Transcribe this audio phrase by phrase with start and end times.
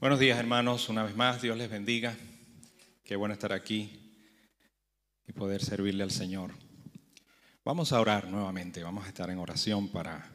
[0.00, 2.16] Buenos días hermanos, una vez más, Dios les bendiga.
[3.02, 4.22] Qué bueno estar aquí
[5.26, 6.52] y poder servirle al Señor.
[7.64, 10.30] Vamos a orar nuevamente, vamos a estar en oración para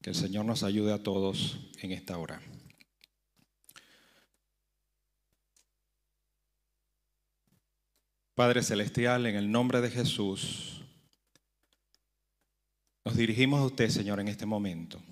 [0.00, 2.40] que el Señor nos ayude a todos en esta hora.
[8.36, 10.84] Padre Celestial, en el nombre de Jesús,
[13.04, 15.02] nos dirigimos a usted, Señor, en este momento.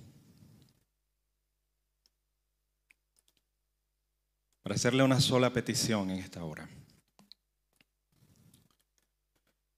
[4.63, 6.69] Para hacerle una sola petición en esta hora.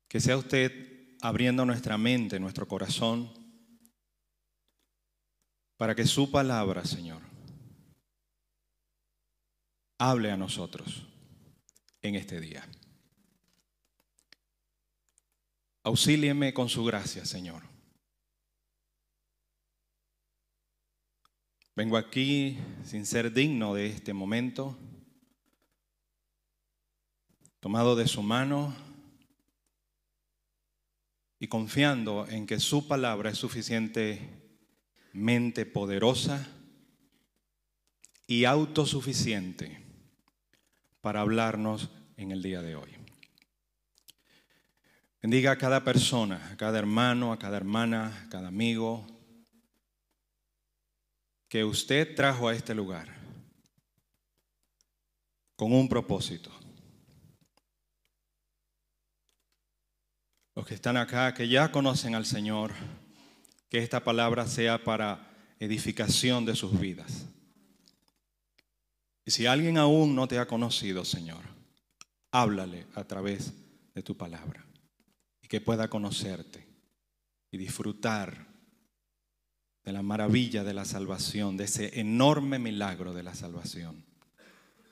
[0.08, 3.32] Que sea usted abriendo nuestra mente, nuestro corazón,
[5.76, 7.22] para que su palabra, Señor,
[9.98, 11.06] hable a nosotros
[12.02, 12.68] en este día.
[15.84, 17.71] Auxílieme con su gracia, Señor.
[21.74, 24.76] Vengo aquí sin ser digno de este momento,
[27.60, 28.76] tomado de su mano
[31.38, 36.46] y confiando en que su palabra es suficientemente poderosa
[38.26, 39.82] y autosuficiente
[41.00, 42.98] para hablarnos en el día de hoy.
[45.22, 49.06] Bendiga a cada persona, a cada hermano, a cada hermana, a cada amigo
[51.52, 53.14] que usted trajo a este lugar
[55.54, 56.50] con un propósito.
[60.54, 62.72] Los que están acá, que ya conocen al Señor,
[63.68, 65.30] que esta palabra sea para
[65.60, 67.26] edificación de sus vidas.
[69.26, 71.44] Y si alguien aún no te ha conocido, Señor,
[72.30, 73.52] háblale a través
[73.92, 74.64] de tu palabra
[75.50, 76.66] que pueda conocerte
[77.50, 78.51] y disfrutar
[79.84, 84.04] de la maravilla de la salvación, de ese enorme milagro de la salvación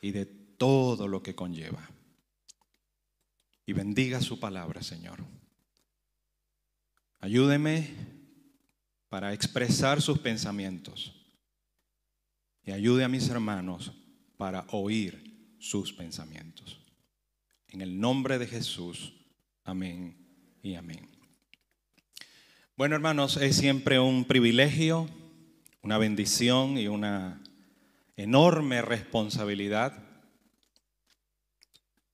[0.00, 1.88] y de todo lo que conlleva.
[3.66, 5.24] Y bendiga su palabra, Señor.
[7.20, 7.88] Ayúdeme
[9.08, 11.14] para expresar sus pensamientos
[12.64, 13.92] y ayude a mis hermanos
[14.36, 16.80] para oír sus pensamientos.
[17.68, 19.12] En el nombre de Jesús,
[19.64, 20.16] amén
[20.62, 21.19] y amén.
[22.80, 25.06] Bueno, hermanos, es siempre un privilegio,
[25.82, 27.42] una bendición y una
[28.16, 30.02] enorme responsabilidad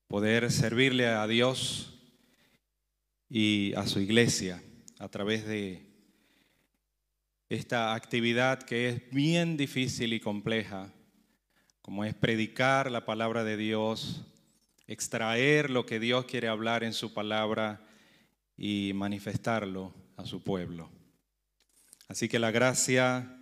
[0.08, 2.00] poder servirle a Dios
[3.30, 4.60] y a su iglesia
[4.98, 5.86] a través de
[7.48, 10.92] esta actividad que es bien difícil y compleja,
[11.80, 14.24] como es predicar la palabra de Dios,
[14.88, 17.86] extraer lo que Dios quiere hablar en su palabra
[18.56, 20.90] y manifestarlo a su pueblo.
[22.08, 23.38] Así que la gracia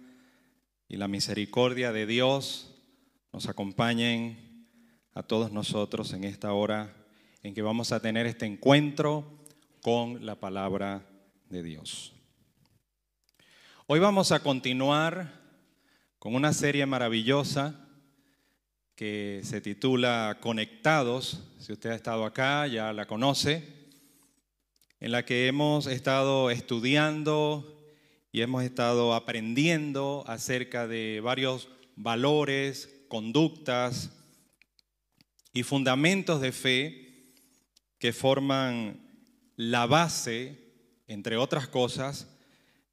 [0.88, 2.74] y la misericordia de Dios
[3.32, 4.68] nos acompañen
[5.12, 6.94] a todos nosotros en esta hora
[7.42, 9.44] en que vamos a tener este encuentro
[9.82, 11.06] con la palabra
[11.48, 12.12] de Dios.
[13.86, 15.40] Hoy vamos a continuar
[16.18, 17.86] con una serie maravillosa
[18.96, 21.42] que se titula Conectados.
[21.58, 23.73] Si usted ha estado acá, ya la conoce
[25.04, 27.78] en la que hemos estado estudiando
[28.32, 34.10] y hemos estado aprendiendo acerca de varios valores, conductas
[35.52, 37.34] y fundamentos de fe
[37.98, 38.98] que forman
[39.56, 40.72] la base,
[41.06, 42.26] entre otras cosas,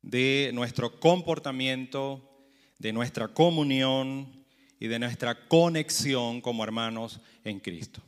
[0.01, 2.45] de nuestro comportamiento,
[2.77, 4.44] de nuestra comunión
[4.81, 8.01] y de nuestra conexión como hermanos en Cristo.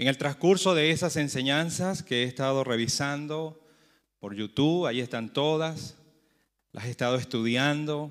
[0.00, 3.62] En el transcurso de esas enseñanzas que he estado revisando
[4.18, 5.98] por YouTube, ahí están todas,
[6.72, 8.10] las he estado estudiando,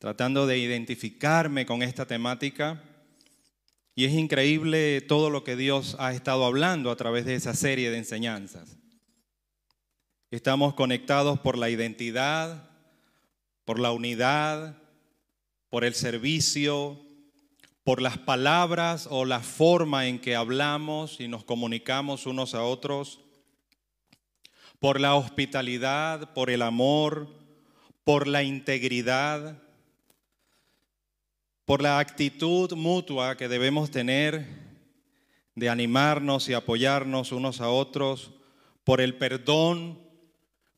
[0.00, 2.82] tratando de identificarme con esta temática.
[3.94, 7.92] Y es increíble todo lo que Dios ha estado hablando a través de esa serie
[7.92, 8.76] de enseñanzas.
[10.32, 12.68] Estamos conectados por la identidad,
[13.64, 14.76] por la unidad,
[15.68, 17.00] por el servicio,
[17.90, 23.18] por las palabras o la forma en que hablamos y nos comunicamos unos a otros,
[24.78, 27.26] por la hospitalidad, por el amor,
[28.04, 29.60] por la integridad,
[31.64, 34.46] por la actitud mutua que debemos tener
[35.56, 38.30] de animarnos y apoyarnos unos a otros,
[38.84, 39.98] por el perdón,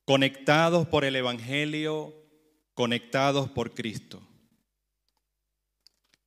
[0.07, 2.15] conectados por el Evangelio,
[2.73, 4.23] conectados por Cristo.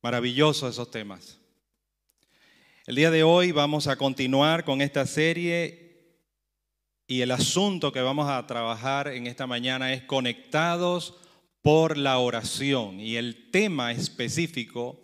[0.06, 1.36] Maravillosos esos temas.
[2.86, 6.14] El día de hoy vamos a continuar con esta serie
[7.08, 11.14] y el asunto que vamos a trabajar en esta mañana es conectados
[11.60, 13.00] por la oración.
[13.00, 15.00] Y el tema específico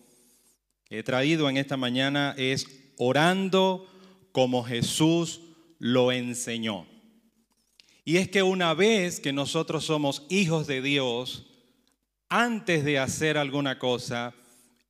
[0.85, 3.91] que he traído en esta mañana es orando
[4.31, 5.41] como Jesús
[5.81, 6.87] lo enseñó.
[8.05, 11.49] Y es que una vez que nosotros somos hijos de Dios,
[12.29, 14.33] antes de hacer alguna cosa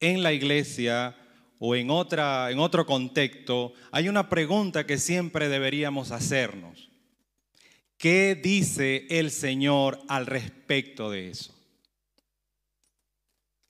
[0.02, 1.16] en la iglesia
[1.58, 6.90] o en, otro contexto, hay una pregunta que siempre deberíamos hacernos.
[7.96, 11.54] ¿Qué dice el Señor al respecto de eso?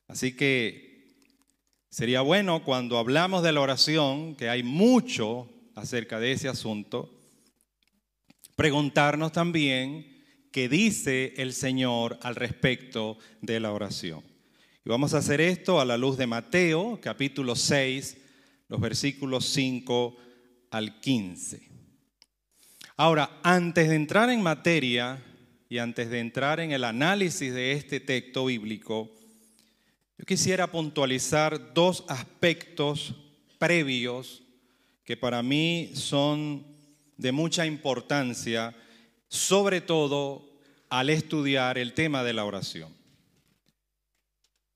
[0.09, 1.19] Así que
[1.91, 7.15] sería bueno cuando hablamos de la oración, que hay mucho acerca de ese asunto,
[8.57, 14.32] preguntarnos también qué dice el Señor al respecto de la oración.
[14.85, 18.17] Y vamos a hacer esto a la luz de Mateo, capítulo 6,
[18.69, 20.17] los versículos 5
[20.73, 21.69] al 15.
[22.97, 25.23] Ahora, antes de entrar en materia
[25.69, 29.09] y antes de entrar en el análisis de este texto bíblico,
[30.19, 33.15] yo quisiera puntualizar dos aspectos
[33.59, 34.43] previos
[35.05, 36.67] que para mí son
[37.17, 38.75] de mucha importancia,
[39.29, 40.59] sobre todo
[40.89, 43.02] al estudiar el tema de la oración.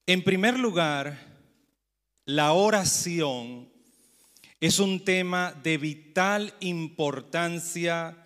[0.08, 1.18] En primer lugar,
[2.26, 3.68] la oración
[4.60, 8.16] es un tema de vital importancia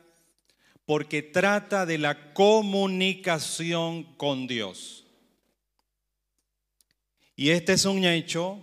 [0.85, 5.07] porque trata de la comunicación con Dios.
[7.35, 8.59] Y este es un hecho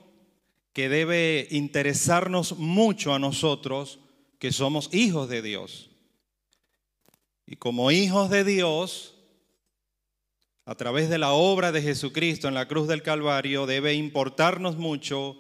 [0.72, 3.98] que debe interesarnos mucho a nosotros
[4.38, 5.90] que somos hijos de Dios.
[7.48, 9.17] Y como hijos de Dios,
[10.68, 15.40] a través de la obra de Jesucristo en la cruz del Calvario, debe importarnos mucho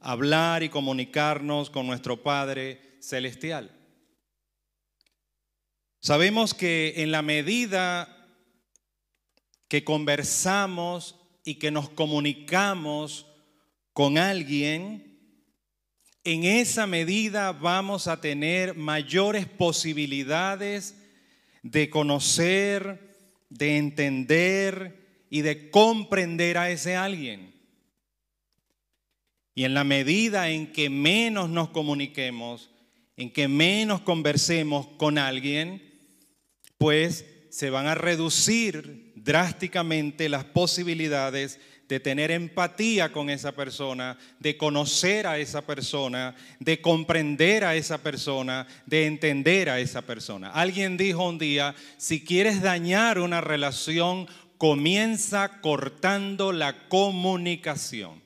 [0.00, 3.70] hablar y comunicarnos con nuestro Padre Celestial.
[6.00, 8.26] Sabemos que en la medida
[9.68, 13.26] que conversamos y que nos comunicamos
[13.92, 15.20] con alguien,
[16.24, 20.96] en esa medida vamos a tener mayores posibilidades
[21.62, 23.13] de conocer,
[23.48, 27.54] de entender y de comprender a ese alguien.
[29.54, 32.70] Y en la medida en que menos nos comuniquemos,
[33.16, 35.82] en que menos conversemos con alguien,
[36.78, 44.56] pues se van a reducir drásticamente las posibilidades de tener empatía con esa persona, de
[44.56, 50.50] conocer a esa persona, de comprender a esa persona, de entender a esa persona.
[50.50, 54.26] Alguien dijo un día, si quieres dañar una relación,
[54.58, 58.22] comienza cortando la comunicación.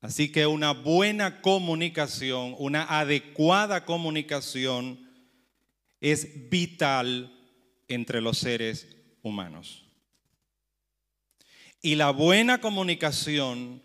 [0.00, 5.08] Así que una buena comunicación, una adecuada comunicación
[6.00, 7.32] es vital
[7.88, 8.86] entre los seres
[9.22, 9.87] humanos.
[11.80, 13.82] Y la buena comunicación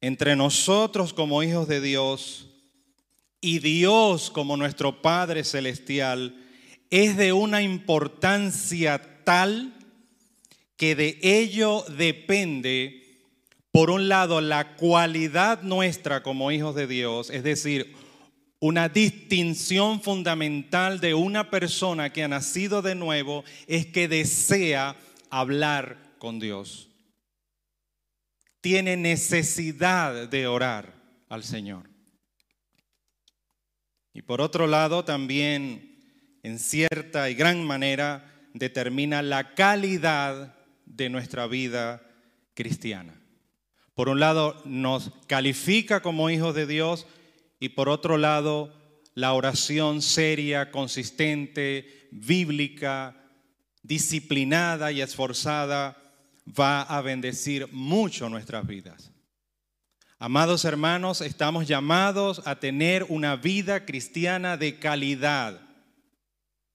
[0.00, 2.48] entre nosotros como hijos de Dios
[3.40, 6.36] y Dios como nuestro Padre Celestial
[6.90, 9.74] es de una importancia tal
[10.76, 12.98] que de ello depende
[13.70, 17.94] por un lado, la cualidad nuestra como hijos de Dios, es decir,
[18.60, 24.96] una distinción fundamental de una persona que ha nacido de nuevo es que desea
[25.30, 26.87] hablar con Dios.
[28.60, 30.94] Tiene necesidad de orar
[31.28, 31.88] al Señor.
[34.12, 35.88] Y por otro lado, también
[36.42, 42.02] en cierta y gran manera determina la calidad de nuestra vida
[42.54, 43.14] cristiana.
[43.94, 47.06] Por un lado, nos califica como hijos de Dios
[47.60, 48.74] y por otro lado,
[49.14, 53.16] la oración seria, consistente, bíblica,
[53.82, 56.07] disciplinada y esforzada
[56.48, 59.12] va a bendecir mucho nuestras vidas.
[60.18, 65.60] Amados hermanos, estamos llamados a tener una vida cristiana de calidad.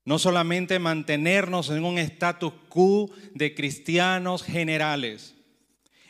[0.05, 5.35] No solamente mantenernos en un status quo de cristianos generales.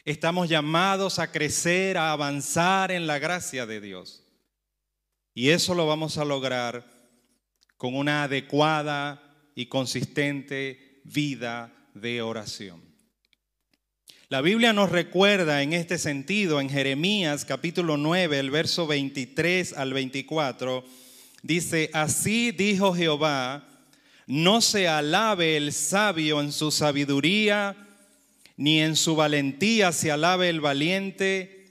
[0.05, 4.24] Estamos llamados a crecer, a avanzar en la gracia de Dios.
[5.34, 6.86] Y eso lo vamos a lograr
[7.77, 12.92] con una adecuada y consistente vida de oración.
[14.33, 19.93] La Biblia nos recuerda en este sentido, en Jeremías capítulo 9, el verso 23 al
[19.93, 20.83] 24,
[21.43, 23.63] dice, así dijo Jehová,
[24.25, 27.77] no se alabe el sabio en su sabiduría,
[28.57, 31.67] ni en su valentía se alabe el valiente,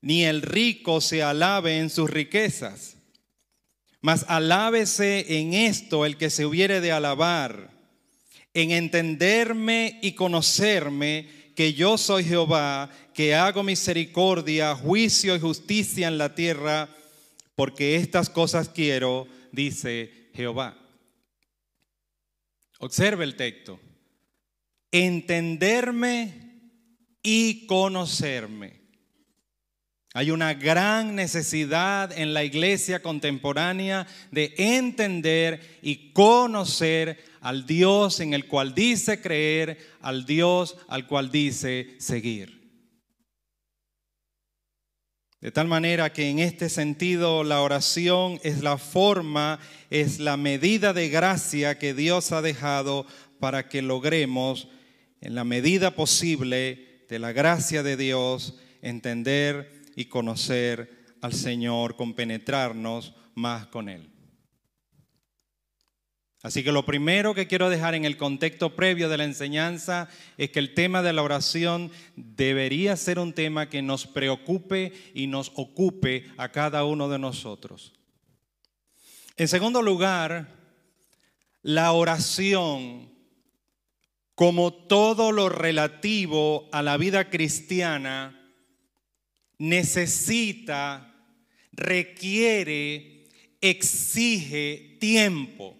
[0.00, 2.98] ni el rico se alabe en sus riquezas.
[4.00, 7.72] Mas alábese en esto el que se hubiere de alabar,
[8.54, 16.18] en entenderme y conocerme que yo soy Jehová, que hago misericordia, juicio y justicia en
[16.18, 16.90] la tierra,
[17.54, 20.76] porque estas cosas quiero, dice Jehová.
[22.78, 23.80] Observe el texto.
[24.92, 26.60] Entenderme
[27.22, 28.82] y conocerme.
[30.12, 38.34] Hay una gran necesidad en la iglesia contemporánea de entender y conocer al Dios en
[38.34, 42.56] el cual dice creer, al Dios al cual dice seguir.
[45.40, 50.92] De tal manera que en este sentido la oración es la forma, es la medida
[50.92, 53.06] de gracia que Dios ha dejado
[53.38, 54.68] para que logremos,
[55.20, 63.14] en la medida posible de la gracia de Dios, entender y conocer al Señor, compenetrarnos
[63.34, 64.15] más con Él.
[66.46, 70.50] Así que lo primero que quiero dejar en el contexto previo de la enseñanza es
[70.50, 75.50] que el tema de la oración debería ser un tema que nos preocupe y nos
[75.56, 77.94] ocupe a cada uno de nosotros.
[79.36, 80.54] En segundo lugar,
[81.62, 83.10] la oración,
[84.36, 88.52] como todo lo relativo a la vida cristiana,
[89.58, 91.12] necesita,
[91.72, 93.26] requiere,
[93.60, 95.75] exige tiempo.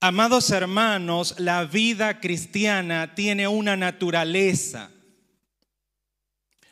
[0.00, 4.92] Amados hermanos, la vida cristiana tiene una naturaleza.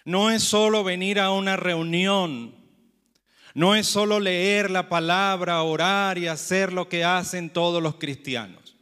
[0.04, 2.54] No es solo venir a una reunión,
[3.52, 8.76] no es solo leer la palabra, orar y hacer lo que hacen todos los cristianos.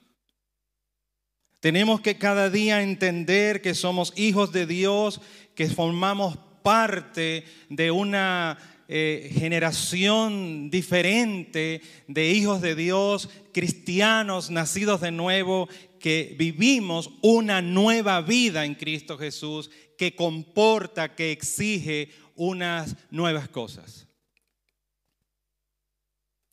[1.61, 5.23] Tenemos que cada día entender que somos hijos de Dios,
[5.55, 15.11] que formamos parte de una eh, generación diferente de hijos de Dios, cristianos nacidos de
[15.11, 23.49] nuevo, que vivimos una nueva vida en Cristo Jesús que comporta, que exige unas nuevas
[23.49, 24.07] cosas.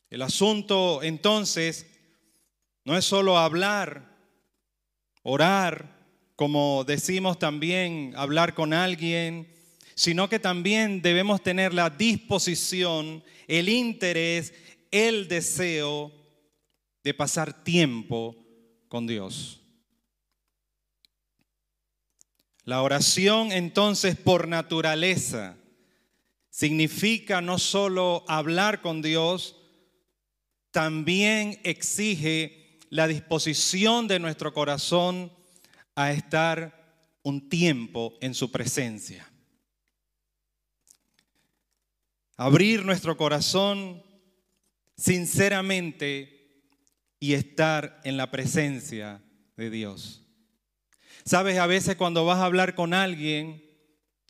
[0.09, 1.85] El asunto entonces
[2.85, 4.15] no es solo hablar,
[5.23, 5.99] orar,
[6.35, 9.53] como decimos también, hablar con alguien,
[10.01, 14.51] sino que también debemos tener la disposición, el interés,
[14.89, 16.11] el deseo
[17.03, 18.35] de pasar tiempo
[18.87, 19.61] con Dios.
[22.63, 25.55] La oración entonces por naturaleza
[26.49, 29.55] significa no solo hablar con Dios,
[30.71, 35.31] también exige la disposición de nuestro corazón
[35.93, 39.30] a estar un tiempo en su presencia.
[42.41, 44.01] Abrir nuestro corazón
[44.97, 46.63] sinceramente
[47.19, 49.21] y estar en la presencia
[49.57, 50.23] de Dios.
[51.23, 53.63] Sabes, a veces cuando vas a hablar con alguien,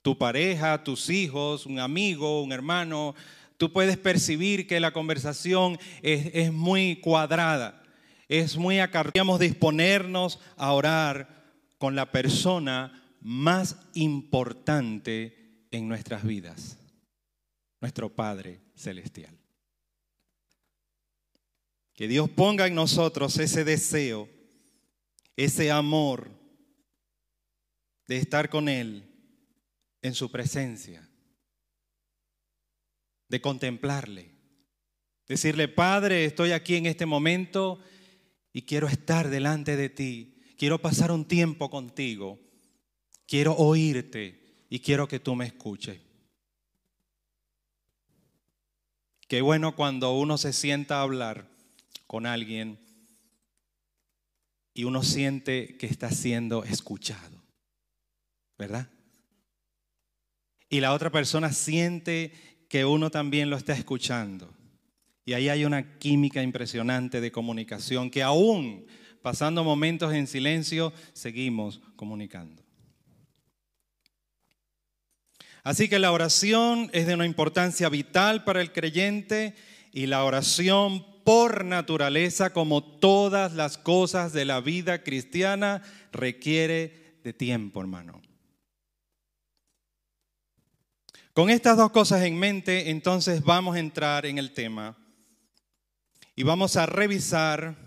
[0.01, 3.15] tu pareja, tus hijos, un amigo, un hermano,
[3.55, 7.81] tú puedes percibir que la conversación es, muy cuadrada
[8.27, 11.45] es muy acarreamos disponernos a orar
[11.77, 12.91] con la persona
[13.21, 16.77] más importante en nuestras vidas,
[17.81, 19.35] nuestro Padre Celestial.
[21.93, 24.29] Que Dios ponga en nosotros ese deseo,
[25.35, 26.29] ese amor
[28.07, 29.03] de estar con Él
[30.01, 31.07] en su presencia,
[33.27, 34.31] de contemplarle,
[35.27, 37.79] decirle, Padre, estoy aquí en este momento
[38.53, 40.35] y quiero estar delante de ti.
[40.57, 42.39] Quiero pasar un tiempo contigo.
[43.25, 46.10] Quiero oírte y quiero que tú me escuches.
[49.31, 51.47] Qué bueno cuando uno se sienta a hablar
[52.05, 52.77] con alguien
[54.73, 57.41] y uno siente que está siendo escuchado.
[58.57, 58.89] ¿Verdad?
[60.67, 62.33] Y la otra persona siente
[62.67, 64.53] que uno también lo está escuchando.
[65.23, 68.85] Y ahí hay una química impresionante de comunicación que aún
[69.21, 72.60] pasando momentos en silencio, seguimos comunicando.
[75.63, 79.55] Así que la oración es de una importancia vital para el creyente
[79.91, 87.33] y la oración por naturaleza, como todas las cosas de la vida cristiana, requiere de
[87.33, 88.21] tiempo, hermano.
[91.33, 94.97] Con estas dos cosas en mente, entonces vamos a entrar en el tema
[96.35, 97.77] y vamos a revisar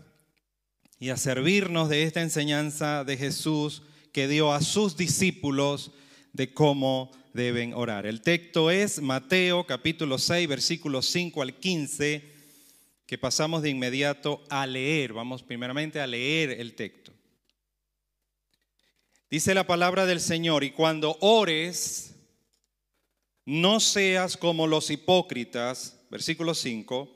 [0.99, 5.90] y a servirnos de esta enseñanza de Jesús que dio a sus discípulos
[6.33, 8.07] de cómo deben orar.
[8.07, 12.33] El texto es Mateo capítulo 6, versículos 5 al 15,
[13.07, 15.12] que pasamos de inmediato a leer.
[15.12, 17.12] Vamos primeramente a leer el texto.
[19.29, 22.14] Dice la palabra del Señor, y cuando ores,
[23.45, 27.11] no seas como los hipócritas, versículo 5,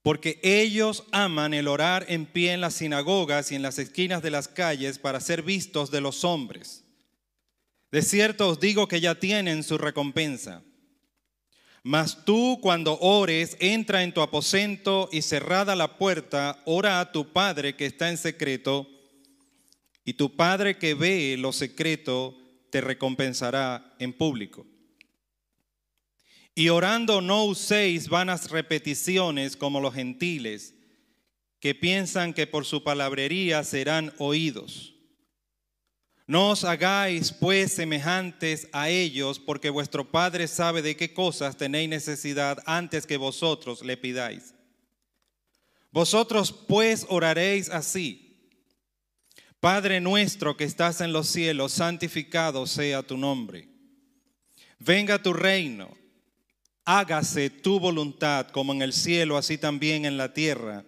[0.00, 4.30] porque ellos aman el orar en pie en las sinagogas y en las esquinas de
[4.30, 6.84] las calles para ser vistos de los hombres.
[7.90, 10.62] De cierto os digo que ya tienen su recompensa.
[11.82, 17.32] Mas tú cuando ores, entra en tu aposento y cerrada la puerta, ora a tu
[17.32, 18.86] Padre que está en secreto,
[20.04, 22.36] y tu Padre que ve lo secreto
[22.70, 24.66] te recompensará en público.
[26.54, 30.74] Y orando no uséis vanas repeticiones como los gentiles,
[31.60, 34.97] que piensan que por su palabrería serán oídos.
[36.28, 41.88] No os hagáis pues semejantes a ellos, porque vuestro Padre sabe de qué cosas tenéis
[41.88, 44.52] necesidad antes que vosotros le pidáis.
[45.90, 48.36] Vosotros pues oraréis así.
[49.58, 53.66] Padre nuestro que estás en los cielos, santificado sea tu nombre.
[54.78, 55.96] Venga tu reino,
[56.84, 60.84] hágase tu voluntad como en el cielo, así también en la tierra.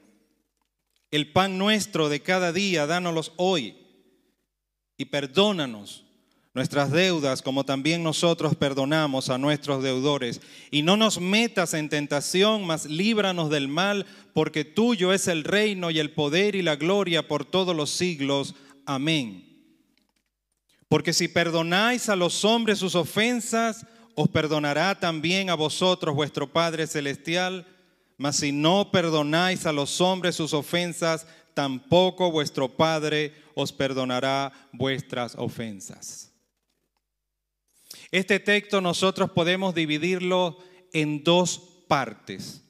[1.10, 3.79] El pan nuestro de cada día, dánoslo hoy
[5.00, 6.04] y perdónanos
[6.52, 10.42] nuestras deudas como también nosotros perdonamos a nuestros deudores.
[10.70, 14.04] Y no nos metas en tentación, mas líbranos del mal,
[14.34, 18.54] porque tuyo es el reino y el poder y la gloria por todos los siglos.
[18.84, 19.42] Amén.
[20.86, 26.86] Porque si perdonáis a los hombres sus ofensas, os perdonará también a vosotros vuestro Padre
[26.86, 27.66] Celestial.
[28.18, 35.34] Mas si no perdonáis a los hombres sus ofensas, tampoco vuestro Padre os perdonará vuestras
[35.36, 36.32] ofensas.
[38.10, 40.58] Este texto nosotros podemos dividirlo
[40.92, 42.62] en dos partes.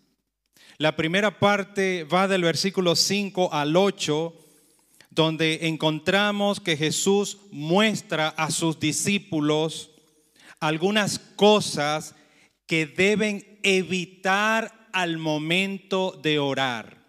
[0.78, 4.35] La primera parte va del versículo 5 al 8,
[5.11, 9.90] donde encontramos que Jesús muestra a sus discípulos
[10.59, 12.14] algunas cosas
[12.66, 16.99] que deben evitar al momento de orar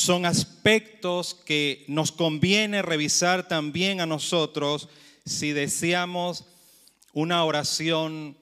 [0.00, 4.88] son aspectos que nos conviene revisar también a nosotros
[5.24, 6.46] si deseamos
[7.12, 8.36] una oración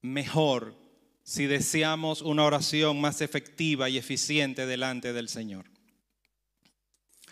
[0.00, 0.74] mejor,
[1.22, 5.66] si deseamos una oración más efectiva y eficiente delante del Señor.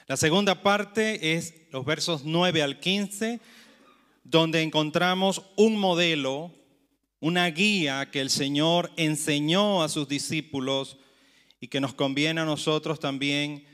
[0.06, 3.40] La segunda parte es los versos 9 al 15,
[4.22, 6.52] donde encontramos un modelo,
[7.20, 10.98] una guía que el Señor enseñó a sus discípulos
[11.64, 13.64] y que nos conviene a nosotros también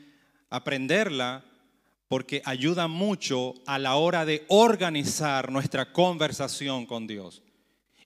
[0.48, 1.44] aprenderla
[2.07, 7.42] porque ayuda mucho a la hora de organizar nuestra conversación con Dios.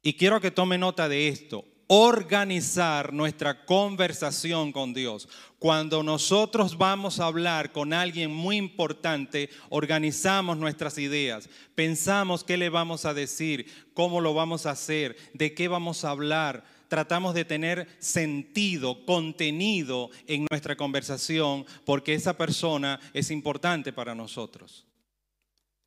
[0.00, 5.28] Y quiero que tome nota de esto, organizar nuestra conversación con Dios.
[5.58, 12.70] Cuando nosotros vamos a hablar con alguien muy importante, organizamos nuestras ideas, pensamos qué le
[12.70, 17.44] vamos a decir, cómo lo vamos a hacer, de qué vamos a hablar, tratamos de
[17.44, 24.86] tener sentido, contenido en nuestra conversación, porque esa persona es importante para nosotros.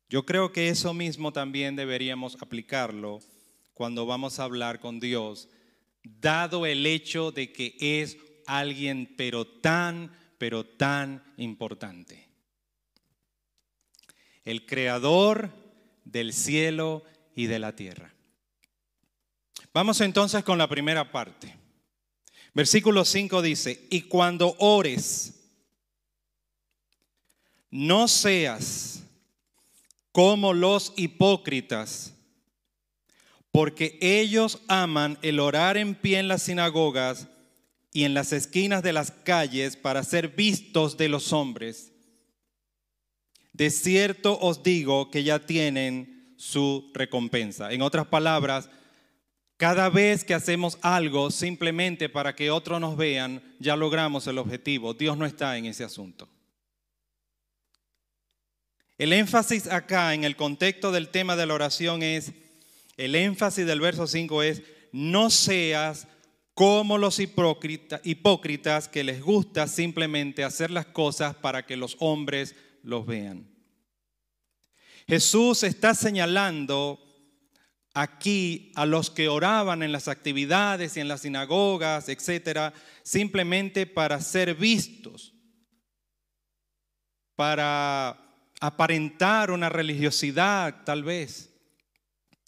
[0.08, 3.20] Yo creo que eso mismo también deberíamos aplicarlo
[3.74, 5.48] cuando vamos a hablar con Dios,
[6.02, 12.26] dado el hecho de que es alguien pero tan, pero tan importante.
[14.44, 15.50] El creador
[16.04, 17.04] del cielo
[17.36, 18.14] y de la tierra.
[19.72, 21.54] Vamos entonces con la primera parte.
[22.54, 25.34] Versículo 5 dice, y cuando ores,
[27.70, 29.02] no seas
[30.12, 32.14] como los hipócritas,
[33.50, 37.28] porque ellos aman el orar en pie en las sinagogas
[37.92, 41.92] y en las esquinas de las calles para ser vistos de los hombres.
[43.52, 47.72] De cierto os digo que ya tienen su recompensa.
[47.72, 48.70] En otras palabras,
[49.58, 54.94] cada vez que hacemos algo simplemente para que otros nos vean, ya logramos el objetivo.
[54.94, 56.28] Dios no está en ese asunto.
[58.96, 62.32] El énfasis acá en el contexto del tema de la oración es,
[62.96, 66.06] el énfasis del verso 5 es, no seas
[66.54, 73.06] como los hipócritas que les gusta simplemente hacer las cosas para que los hombres los
[73.06, 73.48] vean.
[75.08, 77.00] Jesús está señalando
[78.00, 84.20] aquí a los que oraban en las actividades y en las sinagogas, etcétera, simplemente para
[84.20, 85.34] ser vistos,
[87.34, 88.16] para
[88.60, 91.52] aparentar una religiosidad tal vez,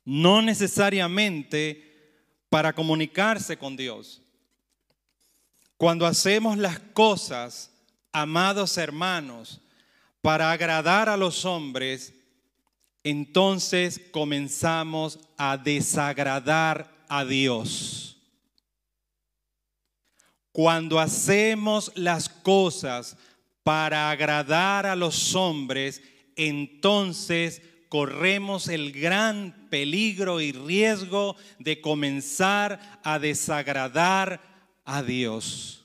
[0.04, 4.22] no necesariamente para comunicarse con Dios.
[5.76, 7.72] Cuando hacemos las cosas,
[8.12, 9.60] amados hermanos,
[10.22, 12.14] para agradar a los hombres,
[13.04, 18.18] entonces comenzamos a desagradar a Dios.
[20.52, 23.16] Cuando hacemos las cosas
[23.62, 26.02] para agradar a los hombres,
[26.36, 34.40] entonces corremos el gran peligro y riesgo de comenzar a desagradar
[34.84, 35.84] a Dios.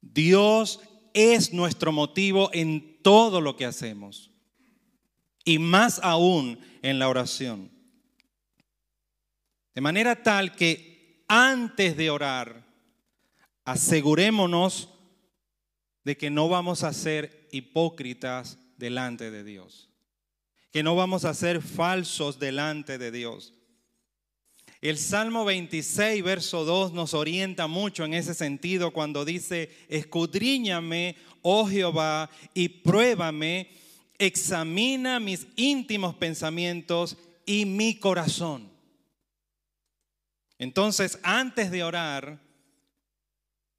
[0.00, 0.80] Dios
[1.14, 4.30] es nuestro motivo en todo lo que hacemos
[5.44, 7.70] y más aún en la oración.
[9.74, 12.66] De manera tal que antes de orar,
[13.64, 14.88] asegurémonos
[16.04, 19.88] de que no vamos a ser hipócritas delante de Dios,
[20.70, 23.54] que no vamos a ser falsos delante de Dios.
[24.82, 31.68] El Salmo 26, verso 2 nos orienta mucho en ese sentido cuando dice, escudriñame, oh
[31.68, 33.70] Jehová, y pruébame,
[34.18, 37.16] examina mis íntimos pensamientos
[37.46, 38.72] y mi corazón.
[40.58, 42.40] Entonces, antes de orar,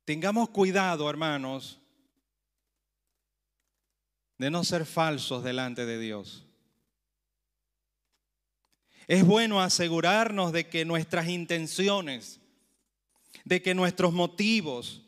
[0.06, 1.82] tengamos cuidado, hermanos,
[4.38, 6.43] de no ser falsos delante de Dios.
[9.08, 12.40] Es bueno asegurarnos de que nuestras intenciones,
[13.44, 15.02] de que nuestros motivos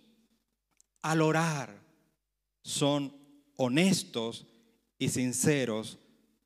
[1.02, 1.80] al orar
[2.64, 3.14] son
[3.58, 4.46] honestos
[4.98, 5.98] y sinceros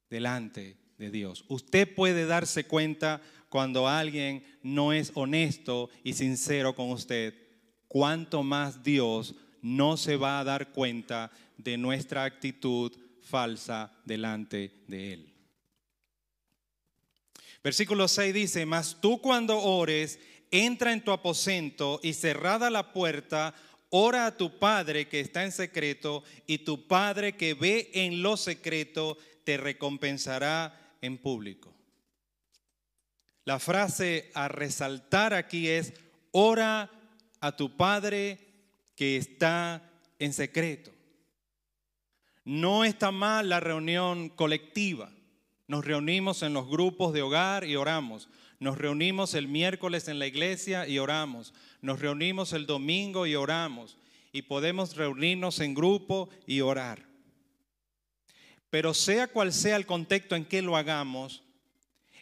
[0.10, 1.46] delante de Dios.
[1.48, 7.34] Usted puede darse cuenta cuando alguien no es honesto y sincero con usted,
[7.88, 15.14] cuánto más Dios no se va a dar cuenta de nuestra actitud falsa delante de
[15.14, 15.29] Él.
[17.64, 20.20] Versículo 6 dice, mas tú cuando ores,
[20.52, 23.54] entra en tu aposento y cerrada la puerta,
[23.90, 28.38] ora a tu Padre que está en secreto y tu Padre que ve en lo
[28.38, 31.74] secreto te recompensará en público.
[33.46, 35.94] La frase a resaltar aquí es,
[36.32, 36.90] ora
[37.42, 38.38] a tu Padre
[38.96, 40.92] que está en secreto.
[42.46, 45.12] No está mal la reunión colectiva.
[45.70, 48.28] Nos reunimos en los grupos de hogar y oramos.
[48.60, 51.54] Nos reunimos el miércoles en la iglesia y oramos.
[51.84, 53.96] Nos reunimos el domingo y oramos.
[54.32, 57.06] Y podemos reunirnos en grupo y orar.
[58.72, 61.44] Pero sea cual sea el contexto en que lo hagamos,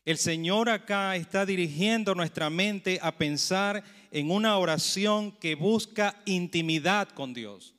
[0.03, 3.81] el Señor acá está dirigiendo nuestra mente a pensar
[4.12, 7.73] en una oración que busca intimidad con Dios.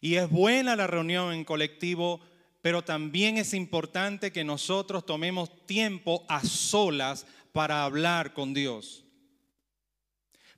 [0.00, 2.22] Y es buena la reunión en colectivo
[2.64, 9.04] pero también es importante que nosotros tomemos tiempo a solas para hablar con Dios.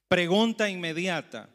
[0.06, 1.50] Pregunta inmediata,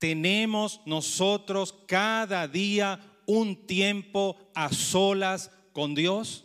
[0.00, 6.44] ¿tenemos nosotros cada día un tiempo a solas con Dios?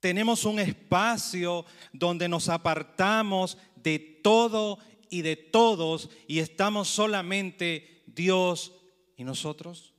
[0.00, 8.72] Tenemos un espacio donde nos apartamos de todo y de todos y estamos solamente Dios
[9.16, 9.93] y nosotros.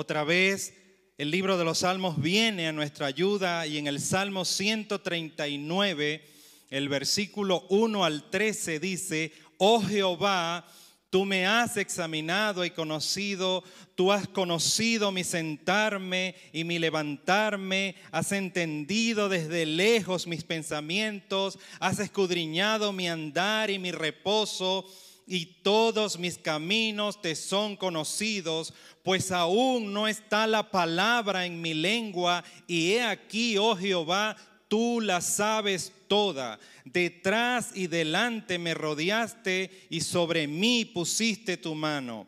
[0.00, 0.74] Otra vez
[1.18, 6.24] el libro de los Salmos viene a nuestra ayuda y en el Salmo 139,
[6.70, 10.64] el versículo 1 al 13 dice, oh Jehová,
[11.10, 13.64] tú me has examinado y conocido,
[13.96, 21.98] tú has conocido mi sentarme y mi levantarme, has entendido desde lejos mis pensamientos, has
[21.98, 24.88] escudriñado mi andar y mi reposo
[25.28, 31.74] y todos mis caminos te son conocidos, pues aún no está la palabra en mi
[31.74, 34.36] lengua, y he aquí, oh Jehová,
[34.68, 36.58] tú la sabes toda.
[36.84, 42.26] Detrás y delante me rodeaste y sobre mí pusiste tu mano.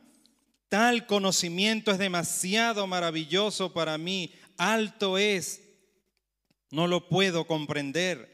[0.69, 5.63] Tal conocimiento es demasiado maravilloso para mí, alto es,
[6.71, 8.30] no lo puedo comprender.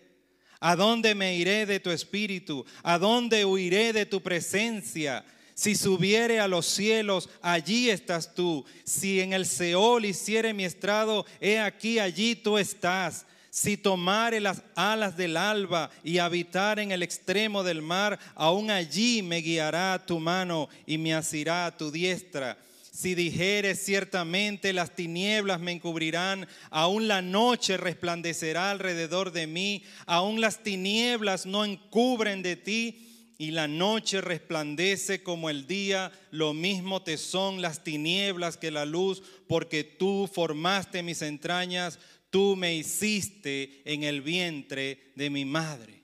[0.69, 2.67] ¿A dónde me iré de tu espíritu?
[2.83, 5.25] ¿A dónde huiré de tu presencia?
[5.55, 8.65] Si subiere a los cielos, allí estás tú.
[8.83, 13.27] Si en el Seol hiciere mi estrado, he aquí, allí tú estás.
[13.49, 19.23] Si tomare las alas del alba y habitar en el extremo del mar, aún allí
[19.23, 22.59] me guiará tu mano y me asirá tu diestra.
[22.97, 30.41] Si dijeres ciertamente las tinieblas me encubrirán, aún la noche resplandecerá alrededor de mí, aún
[30.41, 37.03] las tinieblas no encubren de ti y la noche resplandece como el día, lo mismo
[37.03, 41.99] te son las tinieblas que la luz, porque tú formaste mis entrañas,
[42.31, 46.03] tú me hiciste en el vientre de mi madre.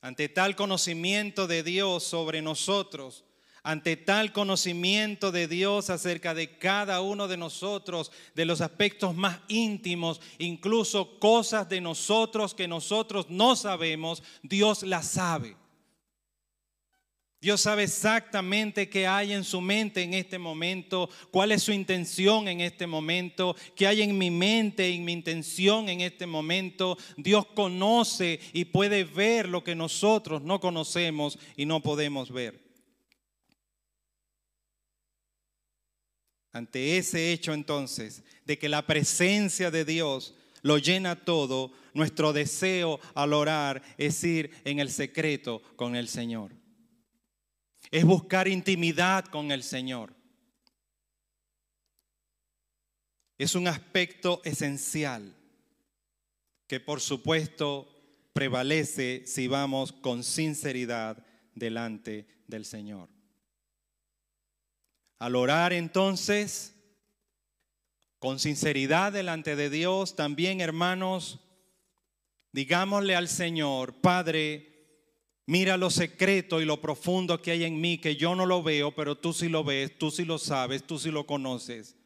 [0.00, 3.22] Ante tal conocimiento de Dios sobre nosotros,
[3.68, 9.40] ante tal conocimiento de Dios acerca de cada uno de nosotros, de los aspectos más
[9.46, 15.54] íntimos, incluso cosas de nosotros que nosotros no sabemos, Dios las sabe.
[17.42, 22.48] Dios sabe exactamente qué hay en su mente en este momento, cuál es su intención
[22.48, 26.96] en este momento, qué hay en mi mente y mi intención en este momento.
[27.18, 32.67] Dios conoce y puede ver lo que nosotros no conocemos y no podemos ver.
[36.58, 42.98] Ante ese hecho entonces de que la presencia de Dios lo llena todo, nuestro deseo
[43.14, 46.50] al orar es ir en el secreto con el Señor.
[47.92, 50.12] Es buscar intimidad con el Señor.
[53.38, 55.36] Es un aspecto esencial
[56.66, 57.88] que por supuesto
[58.32, 63.17] prevalece si vamos con sinceridad delante del Señor.
[65.18, 66.76] Al orar entonces,
[68.18, 71.40] con sinceridad delante de Dios, también hermanos,
[72.52, 74.68] digámosle al Señor, Padre,
[75.46, 78.94] mira lo secreto y lo profundo que hay en mí, que yo no lo veo,
[78.94, 81.97] pero tú sí lo ves, tú sí lo sabes, tú sí lo conoces.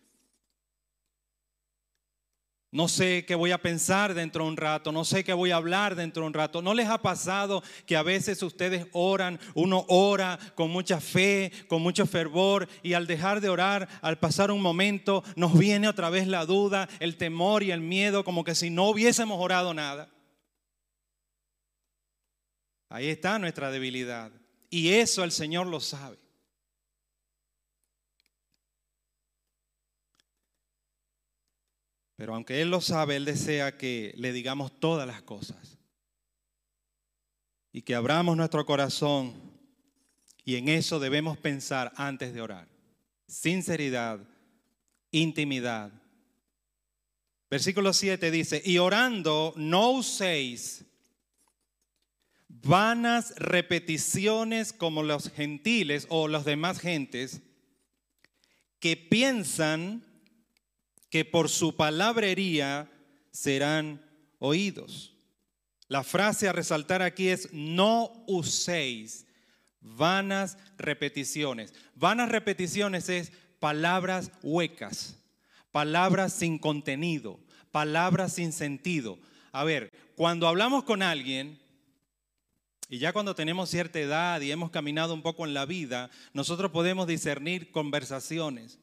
[2.72, 5.56] No sé qué voy a pensar dentro de un rato, no sé qué voy a
[5.56, 6.62] hablar dentro de un rato.
[6.62, 11.82] ¿No les ha pasado que a veces ustedes oran, uno ora con mucha fe, con
[11.82, 16.26] mucho fervor y al dejar de orar, al pasar un momento, nos viene otra vez
[16.26, 20.08] la duda, el temor y el miedo, como que si no hubiésemos orado nada?
[22.88, 24.32] Ahí está nuestra debilidad.
[24.70, 26.21] Y eso el Señor lo sabe.
[32.22, 35.76] Pero aunque Él lo sabe, Él desea que le digamos todas las cosas.
[37.72, 39.34] Y que abramos nuestro corazón.
[40.44, 42.68] Y en eso debemos pensar antes de orar.
[43.26, 44.20] Sinceridad,
[45.10, 45.90] intimidad.
[47.50, 50.84] Versículo 7 dice, y orando no uséis
[52.46, 57.42] vanas repeticiones como los gentiles o las demás gentes
[58.78, 60.11] que piensan
[61.12, 62.90] que por su palabrería
[63.30, 64.02] serán
[64.38, 65.14] oídos.
[65.86, 69.26] La frase a resaltar aquí es, no uséis
[69.82, 71.74] vanas repeticiones.
[71.94, 75.22] Vanas repeticiones es palabras huecas,
[75.70, 77.38] palabras sin contenido,
[77.72, 79.18] palabras sin sentido.
[79.52, 81.60] A ver, cuando hablamos con alguien,
[82.88, 86.70] y ya cuando tenemos cierta edad y hemos caminado un poco en la vida, nosotros
[86.70, 88.78] podemos discernir conversaciones.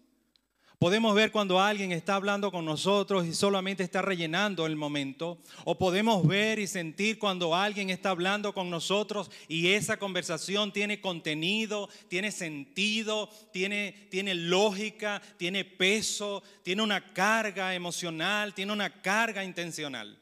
[0.79, 5.37] Podemos ver cuando alguien está hablando con nosotros y solamente está rellenando el momento.
[5.65, 11.01] O podemos ver y sentir cuando alguien está hablando con nosotros y esa conversación tiene
[11.01, 19.43] contenido, tiene sentido, tiene, tiene lógica, tiene peso, tiene una carga emocional, tiene una carga
[19.43, 20.17] intencional.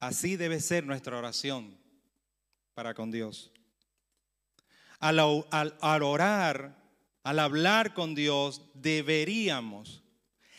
[0.00, 1.78] Así debe ser nuestra oración
[2.74, 3.53] para con Dios
[5.04, 6.74] al, orar,
[7.24, 10.02] al hablar con Dios, deberíamos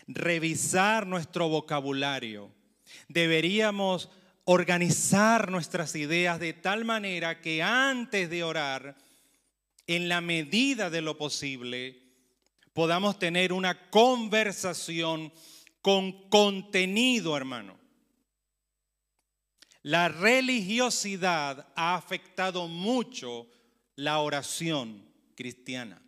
[0.08, 2.52] revisar nuestro vocabulario.
[3.08, 4.12] Deberíamos
[4.44, 8.96] organizar nuestras ideas de tal manera que antes de orar,
[9.88, 12.04] en la medida de lo posible,
[12.74, 15.34] podamos tener una conversación
[15.82, 17.80] con contenido, hermano.
[19.82, 23.48] La religiosidad ha afectado mucho
[23.96, 25.06] la oración
[25.36, 26.02] cristiana.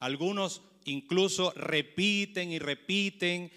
[0.00, 3.50] Algunos incluso repiten y repiten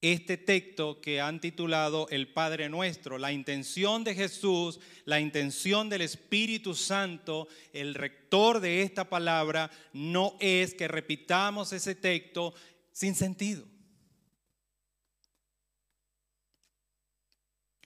[0.00, 3.18] este texto que han titulado El Padre Nuestro.
[3.18, 10.36] La intención de Jesús, la intención del Espíritu Santo, el rector de esta palabra, no
[10.40, 12.52] es que repitamos ese texto
[12.90, 13.64] sin sentido.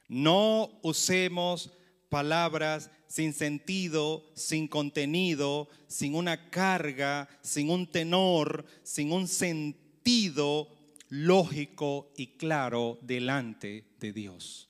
[0.08, 1.70] No usemos
[2.08, 10.68] palabras sin sentido, sin contenido, sin una carga, sin un tenor, sin un sentido
[11.08, 14.68] lógico y claro delante de Dios.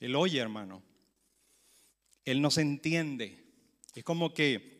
[0.00, 0.82] Él oye, hermano.
[2.24, 3.44] Él nos entiende.
[3.94, 4.75] Es como que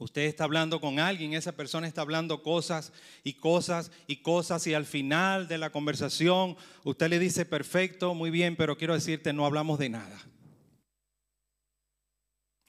[0.00, 2.90] usted está hablando con alguien, esa persona está hablando cosas
[3.22, 8.30] y cosas y cosas y al final de la conversación usted le dice, perfecto, muy
[8.30, 10.18] bien, pero quiero decirte, no hablamos de nada.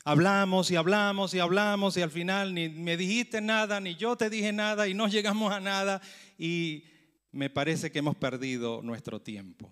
[0.04, 4.30] Hablamos y hablamos y hablamos y al final ni me dijiste nada, ni yo te
[4.30, 6.02] dije nada y no llegamos a nada
[6.38, 6.84] y
[7.32, 9.72] me parece que hemos perdido nuestro tiempo.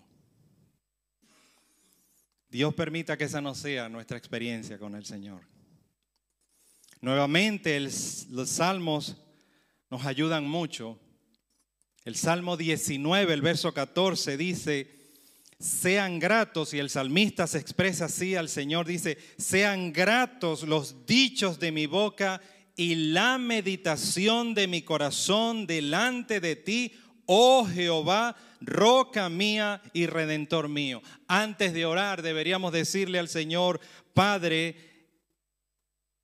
[2.48, 5.42] Dios permita que esa no sea nuestra experiencia con el Señor.
[7.02, 9.16] Nuevamente los salmos
[9.88, 10.98] nos ayudan mucho.
[12.04, 15.00] El Salmo 19, el verso 14 dice,
[15.58, 21.58] sean gratos, y el salmista se expresa así al Señor, dice, sean gratos los dichos
[21.58, 22.40] de mi boca
[22.76, 26.92] y la meditación de mi corazón delante de ti,
[27.26, 31.02] oh Jehová, roca mía y redentor mío.
[31.28, 33.80] Antes de orar deberíamos decirle al Señor,
[34.14, 34.89] Padre,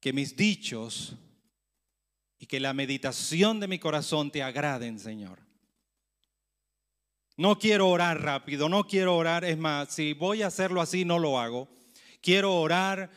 [0.06, 1.16] que mis dichos
[2.38, 5.40] y que la meditación de mi corazón te agraden, Señor.
[7.36, 11.18] No quiero orar rápido, no quiero orar, es más, si voy a hacerlo así, no
[11.18, 11.68] lo hago.
[12.20, 13.10] Quiero orar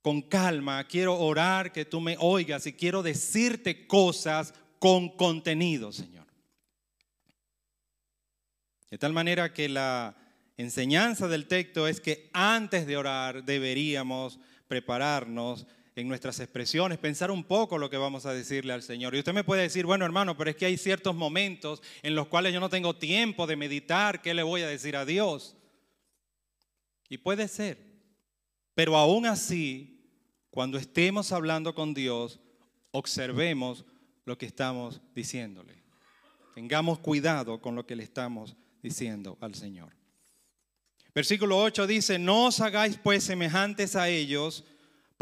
[0.00, 6.26] con calma, quiero orar que tú me oigas y quiero decirte cosas con contenido, Señor.
[8.90, 10.16] De tal manera que la
[10.56, 17.44] enseñanza del texto es que antes de orar deberíamos prepararnos en nuestras expresiones, pensar un
[17.44, 19.14] poco lo que vamos a decirle al Señor.
[19.14, 22.28] Y usted me puede decir, bueno hermano, pero es que hay ciertos momentos en los
[22.28, 25.56] cuales yo no tengo tiempo de meditar qué le voy a decir a Dios.
[27.08, 27.78] Y puede ser,
[28.74, 30.08] pero aún así,
[30.50, 32.40] cuando estemos hablando con Dios,
[32.90, 33.84] observemos
[34.24, 35.82] lo que estamos diciéndole.
[36.54, 39.94] Tengamos cuidado con lo que le estamos diciendo al Señor.
[41.14, 44.64] Versículo 8 dice, no os hagáis pues semejantes a ellos,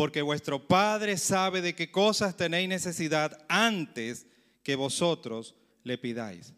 [0.00, 4.26] porque vuestro Padre sabe de qué cosas tenéis necesidad antes
[4.62, 6.54] que vosotros le pidáis.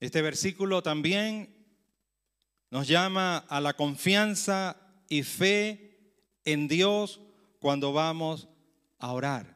[0.00, 1.54] Este versículo también
[2.70, 4.78] nos llama a la confianza
[5.10, 6.14] y fe
[6.46, 7.20] en Dios
[7.58, 8.48] cuando vamos
[8.98, 9.54] a orar,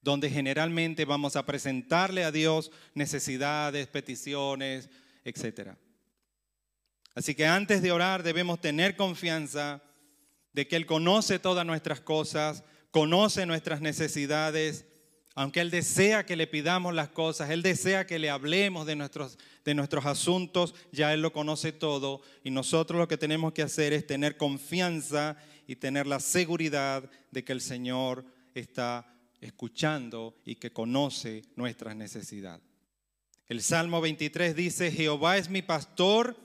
[0.00, 4.90] donde generalmente vamos a presentarle a Dios necesidades, peticiones,
[5.22, 5.76] etc.
[7.14, 9.80] Así que antes de orar debemos tener confianza
[10.52, 14.86] de que Él conoce todas nuestras cosas, conoce nuestras necesidades,
[15.34, 19.38] aunque Él desea que le pidamos las cosas, Él desea que le hablemos de nuestros,
[19.64, 23.92] de nuestros asuntos, ya Él lo conoce todo y nosotros lo que tenemos que hacer
[23.92, 25.36] es tener confianza
[25.66, 29.06] y tener la seguridad de que el Señor está
[29.40, 32.62] escuchando y que conoce nuestras necesidades.
[33.48, 36.36] El Salmo 23 dice, Jehová es mi pastor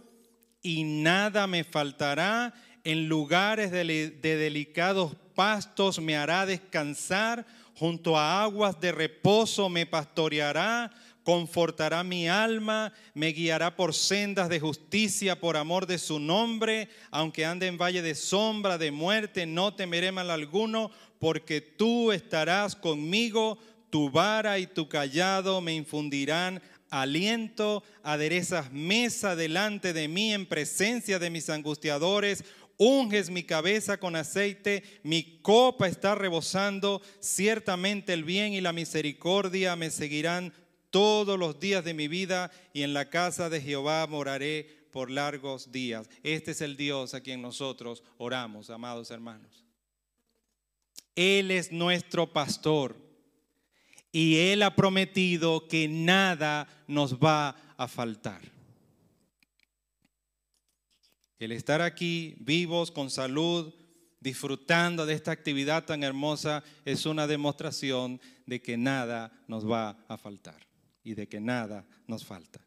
[0.62, 2.54] y nada me faltará
[2.88, 3.84] en lugares de,
[4.22, 7.46] delicados pastos me hará descansar,
[7.76, 10.90] junto a aguas de reposo me pastoreará,
[11.26, 17.44] confortará mi alma, me guiará por sendas de justicia por amor de su nombre, aunque
[17.44, 23.58] ande en valle de sombra de muerte, no temeré mal alguno, porque tú estarás conmigo,
[23.90, 31.20] tu vara y tu callado me infundirán aliento, aderezas mesa delante de mí en presencia
[31.20, 32.46] de mis angustiadores,
[32.78, 39.76] unges mi cabeza con aceite, mi copa está rebosando, ciertamente el bien y la misericordia
[39.76, 40.54] me seguirán
[40.90, 45.72] todos los días de mi vida y en la casa de Jehová moraré por largos
[45.72, 46.10] días.
[46.24, 49.66] Este es el Dios a quien nosotros oramos, amados hermanos.
[51.16, 52.96] Él es nuestro pastor
[54.12, 58.57] y Él ha prometido que nada nos va a faltar.
[61.40, 63.74] El estar aquí vivos, con salud,
[64.20, 70.18] disfrutando de esta actividad tan hermosa, es una demostración de que nada nos va a
[70.18, 70.68] faltar
[71.04, 72.60] y de que nada nos falta.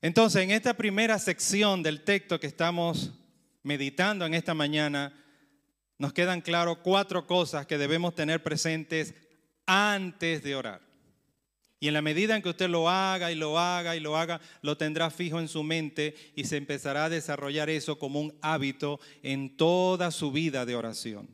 [0.00, 3.12] Entonces, en esta primera sección del texto que estamos
[3.62, 5.12] meditando en esta mañana,
[5.98, 9.14] nos quedan claro cuatro cosas que debemos tener presentes
[9.66, 10.85] antes de orar.
[11.78, 14.40] Y en la medida en que usted lo haga y lo haga y lo haga,
[14.62, 18.98] lo tendrá fijo en su mente y se empezará a desarrollar eso como un hábito
[19.22, 21.28] en toda su vida de oración.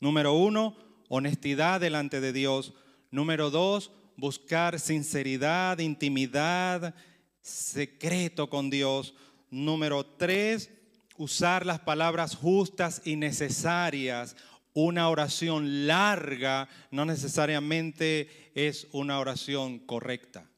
[0.00, 0.76] Número uno,
[1.08, 2.74] honestidad delante de Dios.
[3.12, 6.94] Número dos, buscar sinceridad, intimidad,
[7.40, 9.14] secreto con Dios.
[9.50, 10.70] Número tres,
[11.16, 14.34] usar las palabras justas y necesarias
[14.74, 20.48] una oración larga no necesariamente es una oración correcta.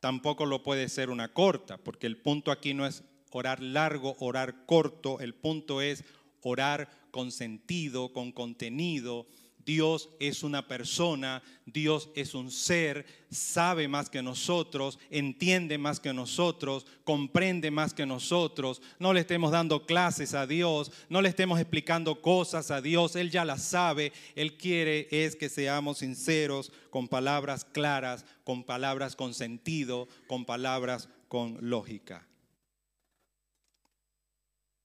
[0.00, 4.64] Tampoco lo puede ser una corta, porque el punto aquí no es orar largo, orar
[4.66, 6.04] corto, el punto es
[6.42, 9.26] orar con sentido, con contenido.
[9.70, 16.12] Dios es una persona, Dios es un ser, sabe más que nosotros, entiende más que
[16.12, 18.82] nosotros, comprende más que nosotros.
[18.98, 23.30] No le estemos dando clases a Dios, no le estemos explicando cosas a Dios, Él
[23.30, 24.12] ya las sabe.
[24.34, 31.08] Él quiere es que seamos sinceros, con palabras claras, con palabras con sentido, con palabras
[31.28, 32.26] con lógica.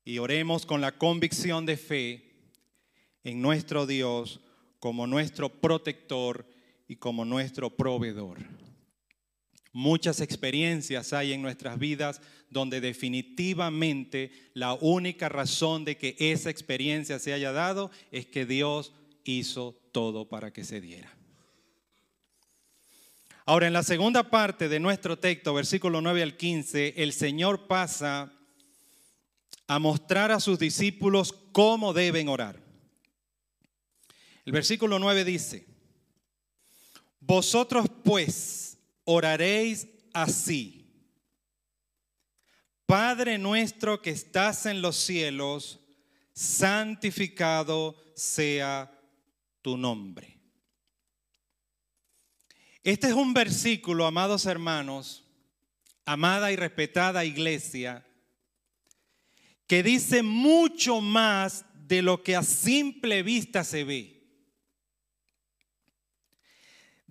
[0.03, 2.25] Y oremos con la convicción de fe
[3.25, 4.39] en nuestro Dios
[4.85, 6.45] como nuestro protector
[6.87, 8.37] y como nuestro proveedor.
[9.73, 12.21] Muchas experiencias hay en nuestras vidas
[12.51, 18.93] donde definitivamente la única razón de que esa experiencia se haya dado es que Dios
[19.23, 21.11] hizo todo para que se diera.
[23.47, 28.31] Ahora, en la segunda parte de nuestro texto, versículo 9 al 15, el Señor pasa
[29.65, 32.64] a mostrar a sus discípulos cómo deben orar.
[34.45, 35.65] El versículo 9 dice,
[37.19, 40.85] vosotros pues oraréis así.
[42.85, 45.79] Padre nuestro que estás en los cielos,
[46.31, 48.91] santificado sea
[49.63, 50.39] tu nombre.
[52.83, 55.23] Este es un versículo, amados hermanos,
[56.05, 58.05] amada y respetada iglesia,
[59.65, 64.14] que dice mucho más de lo que a simple vista se ve.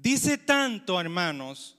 [0.04, 1.78] Dice tanto, hermanos,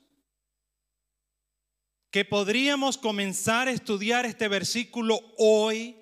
[2.10, 5.96] que podríamos comenzar a estudiar este versículo hoy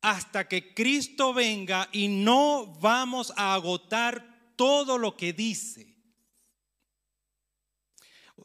[0.00, 5.98] hasta que Cristo venga y no vamos a agotar todo lo que dice.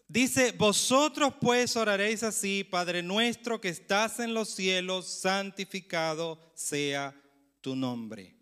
[0.10, 7.16] Dice, vosotros pues oraréis así, Padre nuestro que estás en los cielos, santificado sea
[7.62, 8.36] tu nombre.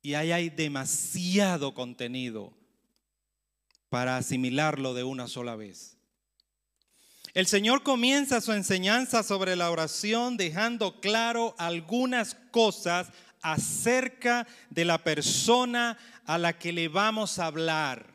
[0.00, 2.61] Y ahí hay demasiado contenido
[3.92, 5.98] para asimilarlo de una sola vez.
[7.34, 13.12] El Señor comienza su enseñanza sobre la oración dejando claro algunas cosas
[13.42, 18.14] acerca de la persona a la que le vamos a hablar.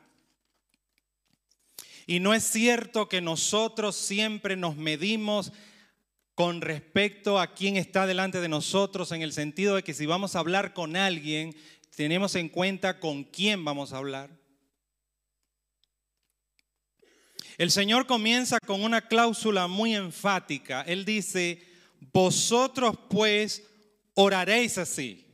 [2.08, 5.52] Y no es cierto que nosotros siempre nos medimos
[6.34, 10.34] con respecto a quién está delante de nosotros, en el sentido de que si vamos
[10.34, 11.54] a hablar con alguien,
[11.94, 14.37] tenemos en cuenta con quién vamos a hablar.
[17.58, 20.82] El Señor comienza con una cláusula muy enfática.
[20.82, 21.60] Él dice,
[22.12, 23.64] vosotros pues
[24.14, 25.26] oraréis así.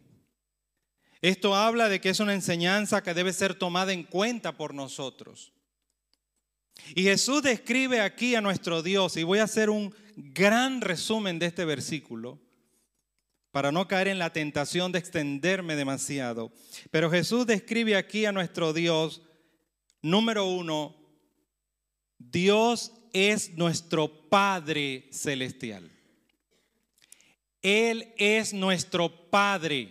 [1.21, 5.53] Esto habla de que es una enseñanza que debe ser tomada en cuenta por nosotros.
[6.95, 11.47] Y Jesús describe aquí a nuestro Dios, y voy a hacer un gran resumen de
[11.47, 12.41] este versículo
[13.53, 16.53] para no caer en la tentación de extenderme demasiado.
[16.91, 19.23] Pero Jesús describe aquí a nuestro Dios,
[20.03, 21.04] número uno,
[22.31, 25.91] Dios es nuestro Padre celestial.
[27.63, 29.91] Él es nuestro Padre.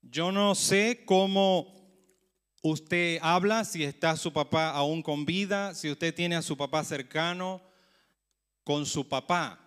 [0.00, 1.74] Yo no sé cómo
[2.62, 6.84] usted habla, si está su papá aún con vida, si usted tiene a su papá
[6.84, 7.60] cercano
[8.64, 9.58] con su papá.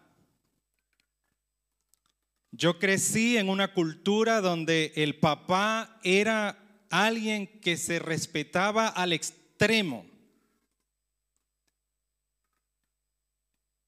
[2.52, 6.58] Yo crecí en una cultura donde el papá era
[6.90, 9.45] alguien que se respetaba al extremo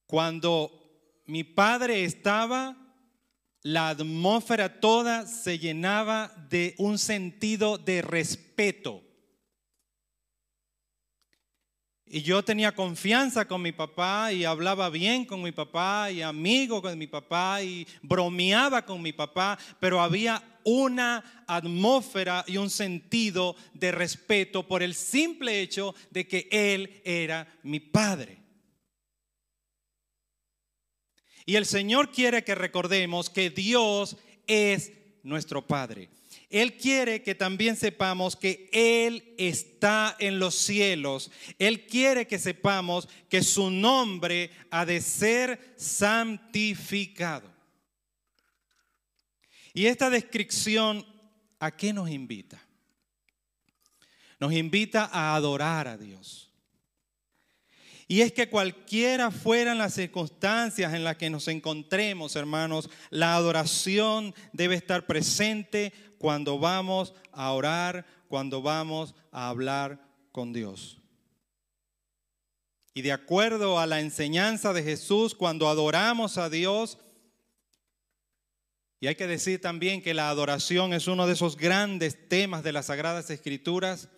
[0.07, 0.71] Cuando
[1.25, 2.75] mi padre estaba,
[3.61, 9.03] la atmósfera toda se llenaba de un sentido de respeto.
[12.05, 16.81] Y yo tenía confianza con mi papá y hablaba bien con mi papá y amigo
[16.81, 23.55] con mi papá y bromeaba con mi papá, pero había una atmósfera y un sentido
[23.73, 28.37] de respeto por el simple hecho de que él era mi padre.
[31.45, 34.91] Y el Señor quiere que recordemos que Dios es
[35.23, 36.09] nuestro Padre.
[36.49, 41.31] Él quiere que también sepamos que Él está en los cielos.
[41.57, 47.56] Él quiere que sepamos que su nombre ha de ser santificado.
[49.77, 51.05] Y esta descripción,
[51.59, 52.59] ¿a qué nos invita?
[54.39, 56.49] Nos invita a adorar a Dios.
[58.07, 64.33] Y es que cualquiera fueran las circunstancias en las que nos encontremos, hermanos, la adoración
[64.51, 70.01] debe estar presente cuando vamos a orar, cuando vamos a hablar
[70.31, 70.97] con Dios.
[72.95, 76.97] Y de acuerdo a la enseñanza de Jesús, cuando adoramos a Dios,
[78.99, 82.71] Y hay que decir también que la adoración es uno de esos grandes temas de
[82.71, 84.09] las Sagradas Escrituras.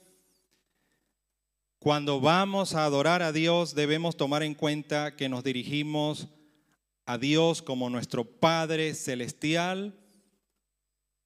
[1.79, 6.27] Cuando vamos a adorar a Dios debemos tomar en cuenta que nos dirigimos
[7.05, 9.99] a Dios como nuestro Padre Celestial.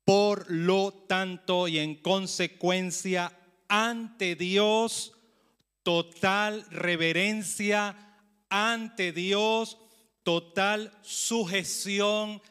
[0.03, 3.37] Por lo tanto y en consecuencia
[3.67, 5.13] ante Dios,
[5.83, 8.17] total reverencia
[8.49, 9.77] ante Dios,
[10.23, 12.41] total sujeción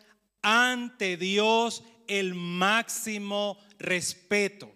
[0.43, 4.73] ante Dios, el máximo respeto.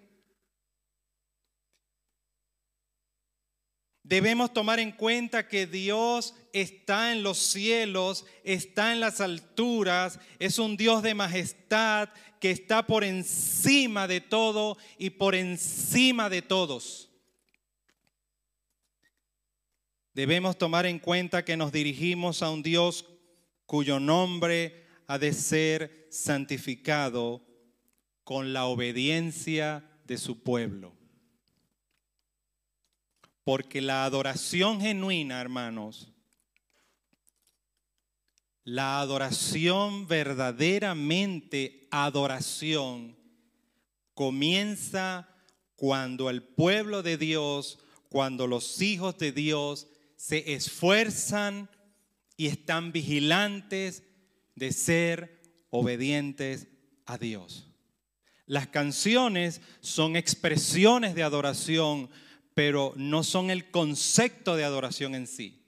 [4.02, 10.60] Debemos tomar en cuenta que Dios está en los cielos, está en las alturas, es
[10.60, 12.10] un Dios de majestad
[12.40, 17.10] que está por encima de todo y por encima de todos.
[20.14, 23.06] Debemos tomar en cuenta que nos dirigimos a un Dios
[23.66, 27.42] cuyo nombre ha de ser santificado
[28.24, 30.94] con la obediencia de su pueblo.
[33.44, 36.12] Porque la adoración genuina, hermanos,
[38.64, 43.16] la adoración verdaderamente adoración
[44.12, 45.28] comienza
[45.76, 47.78] cuando el pueblo de Dios,
[48.08, 49.86] cuando los hijos de Dios
[50.16, 51.70] se esfuerzan
[52.36, 54.02] y están vigilantes
[54.56, 55.40] de ser
[55.70, 56.66] obedientes
[57.04, 57.70] a Dios.
[58.46, 62.10] Las canciones son expresiones de adoración,
[62.54, 65.62] pero no son el concepto de adoración en sí.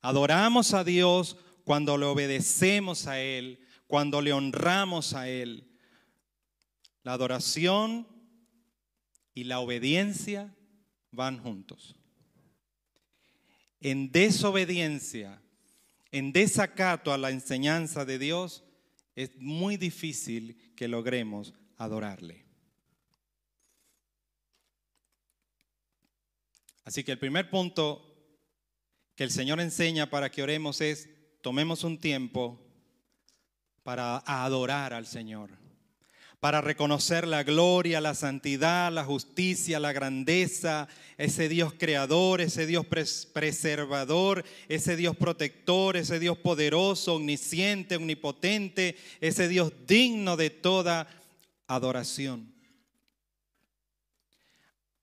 [0.00, 5.68] Adoramos a Dios cuando le obedecemos a Él, cuando le honramos a Él.
[7.02, 8.06] La adoración
[9.34, 10.54] y la obediencia
[11.10, 11.96] van juntos
[13.82, 15.41] en desobediencia,
[16.12, 18.62] en desacato a la enseñanza de Dios,
[19.16, 22.44] es muy difícil que logremos adorarle.
[26.84, 28.08] Así que el primer punto
[29.14, 31.08] que el Señor enseña para que oremos es,
[31.40, 32.60] tomemos un tiempo
[33.82, 35.61] para adorar al Señor
[36.42, 42.84] para reconocer la gloria, la santidad, la justicia, la grandeza, ese Dios creador, ese Dios
[42.84, 51.06] preservador, ese Dios protector, ese Dios poderoso, omnisciente, omnipotente, ese Dios digno de toda
[51.68, 52.52] adoración.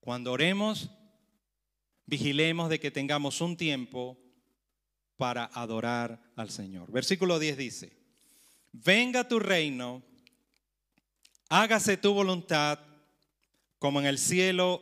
[0.01, 0.89] Cuando oremos,
[2.05, 4.19] vigilemos de que tengamos un tiempo
[5.15, 6.91] para adorar al Señor.
[6.91, 7.93] Versículo 10 dice,
[8.73, 10.08] venga tu reino
[11.49, 12.79] hágase tu voluntad
[13.79, 14.81] como en el cielo,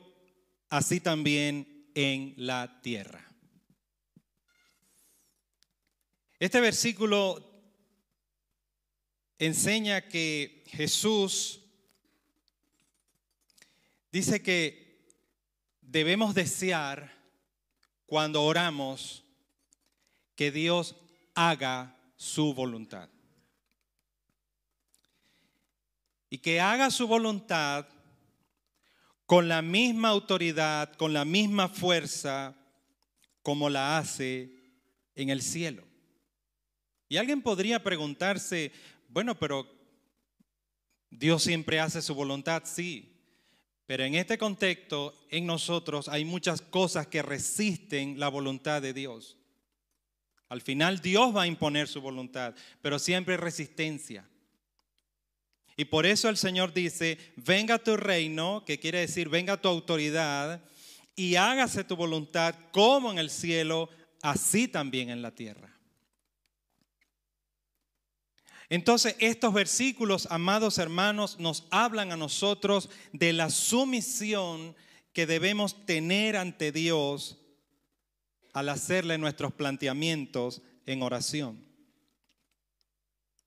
[0.69, 3.23] así también en la tierra.
[6.39, 7.43] Este versículo
[9.39, 11.61] enseña que Jesús
[14.11, 15.07] dice que
[15.81, 17.15] debemos desear
[18.05, 19.23] cuando oramos
[20.35, 20.95] que Dios
[21.33, 23.09] haga su voluntad.
[26.29, 27.87] Y que haga su voluntad
[29.25, 32.55] con la misma autoridad, con la misma fuerza
[33.41, 34.51] como la hace
[35.15, 35.83] en el cielo.
[37.09, 38.71] Y alguien podría preguntarse,
[39.09, 39.67] bueno, pero
[41.09, 43.13] Dios siempre hace su voluntad, sí.
[43.85, 49.37] Pero en este contexto, en nosotros hay muchas cosas que resisten la voluntad de Dios.
[50.49, 54.27] Al final Dios va a imponer su voluntad, pero siempre hay resistencia.
[55.77, 60.61] Y por eso el Señor dice, venga tu reino, que quiere decir, venga tu autoridad,
[61.15, 63.89] y hágase tu voluntad como en el cielo,
[64.23, 65.71] así también en la tierra.
[68.69, 74.75] Entonces estos versículos, amados hermanos, nos hablan a nosotros de la sumisión
[75.13, 77.37] que debemos tener ante Dios
[78.53, 81.66] al hacerle nuestros planteamientos en oración.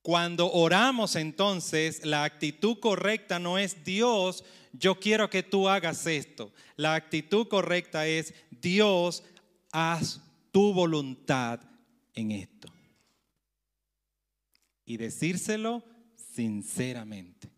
[0.03, 6.53] Cuando oramos entonces, la actitud correcta no es Dios, yo quiero que tú hagas esto.
[6.77, 9.23] La actitud correcta es Dios,
[9.73, 10.21] haz
[10.53, 11.61] tu voluntad
[12.15, 12.69] en esto.
[14.87, 15.85] Y decírselo
[16.35, 17.51] sinceramente.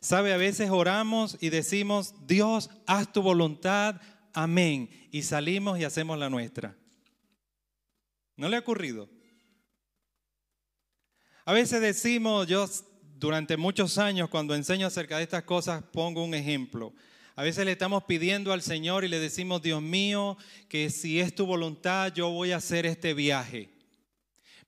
[0.00, 4.00] Sabe, a veces oramos y decimos, Dios, haz tu voluntad,
[4.32, 4.88] amén.
[5.10, 6.76] Y salimos y hacemos la nuestra.
[8.36, 9.08] ¿No le ha ocurrido?
[11.46, 12.68] A veces decimos, yo
[13.20, 16.92] durante muchos años cuando enseño acerca de estas cosas pongo un ejemplo.
[17.36, 20.36] A veces le estamos pidiendo al Señor y le decimos, Dios mío,
[20.68, 23.70] que si es tu voluntad yo voy a hacer este viaje.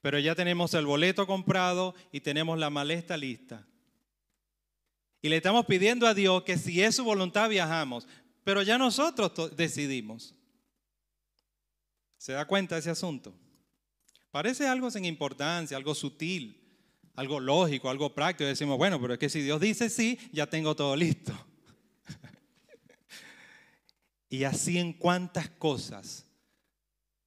[0.03, 3.67] Pero ya tenemos el boleto comprado y tenemos la maleta lista.
[5.21, 8.07] Y le estamos pidiendo a Dios que si es su voluntad viajamos,
[8.45, 10.33] pero ya nosotros decidimos.
[12.19, 13.35] ¿Se da cuenta ese asunto?
[14.31, 16.58] Parece algo sin importancia, algo sutil,
[17.19, 18.47] algo lógico, algo práctico.
[18.47, 21.33] decimos, bueno, pero es que si Dios dice sí, ya tengo todo listo.
[24.31, 26.27] y así en cuántas cosas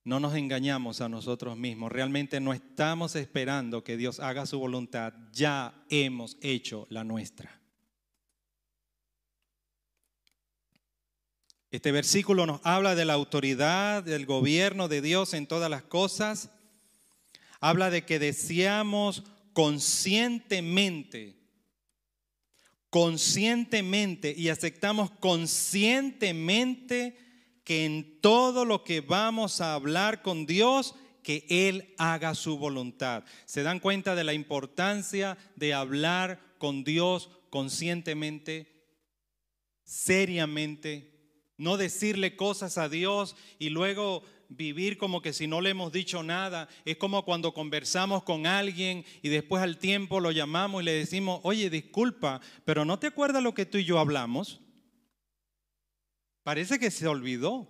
[0.05, 1.91] no nos engañamos a nosotros mismos.
[1.91, 5.13] Realmente no estamos esperando que Dios haga su voluntad.
[5.33, 7.59] Ya hemos hecho la nuestra.
[11.69, 16.49] Este versículo nos habla de la autoridad del gobierno de Dios en todas las cosas.
[17.59, 19.23] Habla de que deseamos
[19.54, 21.38] conscientemente,
[22.89, 27.18] conscientemente y aceptamos conscientemente
[27.64, 33.24] que en todo lo que vamos a hablar con Dios, que Él haga su voluntad.
[33.45, 38.86] ¿Se dan cuenta de la importancia de hablar con Dios conscientemente,
[39.84, 41.10] seriamente?
[41.58, 46.24] No decirle cosas a Dios y luego vivir como que si no le hemos dicho
[46.24, 46.68] nada.
[46.86, 51.39] Es como cuando conversamos con alguien y después al tiempo lo llamamos y le decimos,
[51.43, 54.62] oye, disculpa, pero ¿no te acuerdas lo que tú y yo hablamos?
[56.43, 57.68] Parece que se olvidó.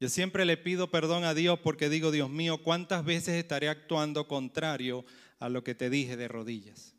[0.00, 4.26] Yo siempre le pido perdón a Dios porque digo, Dios mío, ¿cuántas veces estaré actuando
[4.26, 5.04] contrario
[5.38, 6.94] a lo que te dije de rodillas?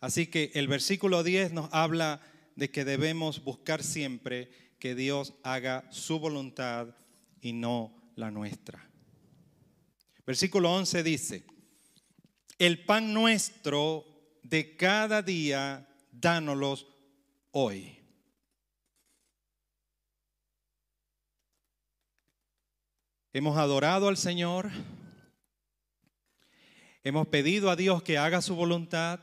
[0.00, 2.22] Así que el versículo 10 nos habla
[2.56, 6.96] de que debemos buscar siempre que Dios haga su voluntad
[7.40, 8.90] y no la nuestra.
[10.26, 11.46] Versículo 11 dice,
[12.58, 14.04] el pan nuestro
[14.42, 16.86] de cada día, dánoslos
[17.52, 17.98] hoy.
[23.32, 24.70] Hemos adorado al Señor,
[27.04, 29.20] hemos pedido a Dios que haga su voluntad,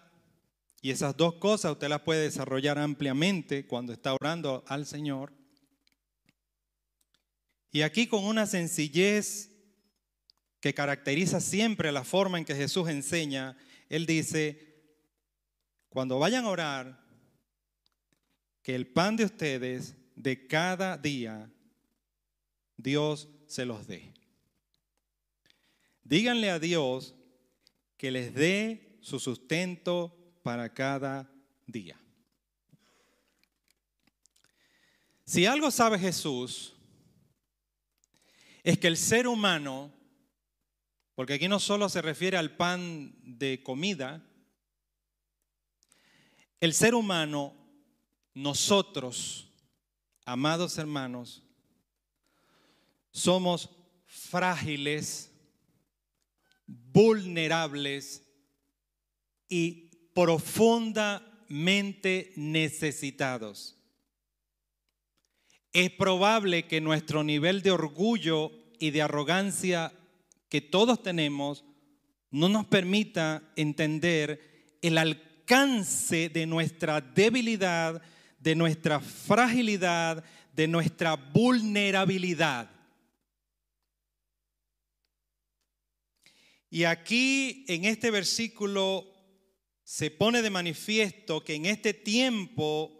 [0.83, 5.31] y esas dos cosas usted las puede desarrollar ampliamente cuando está orando al Señor.
[7.71, 9.49] Y aquí con una sencillez
[10.59, 13.55] que caracteriza siempre la forma en que Jesús enseña,
[13.87, 14.75] Él dice,
[15.87, 17.01] cuando vayan a orar,
[18.61, 21.49] que el pan de ustedes de cada día,
[22.75, 24.13] Dios se los dé.
[26.03, 27.15] Díganle a Dios
[27.95, 31.27] que les dé su sustento para cada
[31.65, 31.97] día.
[35.25, 36.73] Si algo sabe Jesús,
[38.61, 39.91] es que el ser humano,
[41.15, 44.21] porque aquí no solo se refiere al pan de comida,
[46.59, 47.53] el ser humano,
[48.33, 49.49] nosotros,
[50.25, 51.41] amados hermanos,
[53.11, 53.69] somos
[54.05, 55.31] frágiles,
[56.67, 58.23] vulnerables
[59.47, 63.77] y profundamente necesitados.
[65.71, 69.93] Es probable que nuestro nivel de orgullo y de arrogancia
[70.49, 71.63] que todos tenemos
[72.29, 78.01] no nos permita entender el alcance de nuestra debilidad,
[78.39, 82.69] de nuestra fragilidad, de nuestra vulnerabilidad.
[86.69, 89.12] Y aquí en este versículo
[89.83, 92.91] se pone de manifiesto que en este tiempo,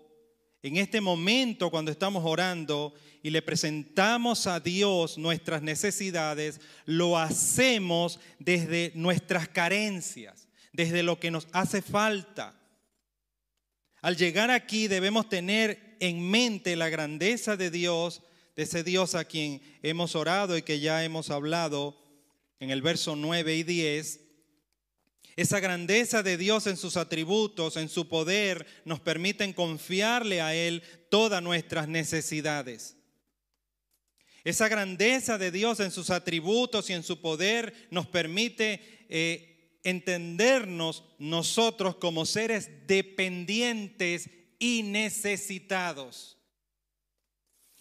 [0.61, 8.19] en este momento cuando estamos orando y le presentamos a Dios nuestras necesidades, lo hacemos
[8.39, 12.59] desde nuestras carencias, desde lo que nos hace falta.
[14.01, 18.21] Al llegar aquí debemos tener en mente la grandeza de Dios,
[18.57, 21.97] de ese Dios a quien hemos orado y que ya hemos hablado
[22.59, 24.22] en el verso 9 y 10
[25.35, 30.83] esa grandeza de Dios en sus atributos, en su poder, nos permiten confiarle a Él
[31.09, 32.97] todas nuestras necesidades.
[34.43, 41.03] Esa grandeza de Dios en sus atributos y en su poder nos permite eh, entendernos
[41.17, 44.29] nosotros como seres dependientes
[44.59, 46.37] y necesitados.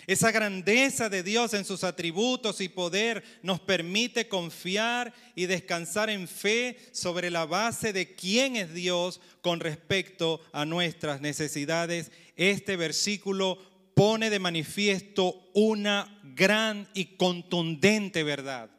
[0.07, 6.27] Esa grandeza de Dios en sus atributos y poder nos permite confiar y descansar en
[6.27, 12.11] fe sobre la base de quién es Dios con respecto a nuestras necesidades.
[12.35, 13.59] Este versículo
[13.95, 18.71] pone de manifiesto una gran y contundente verdad.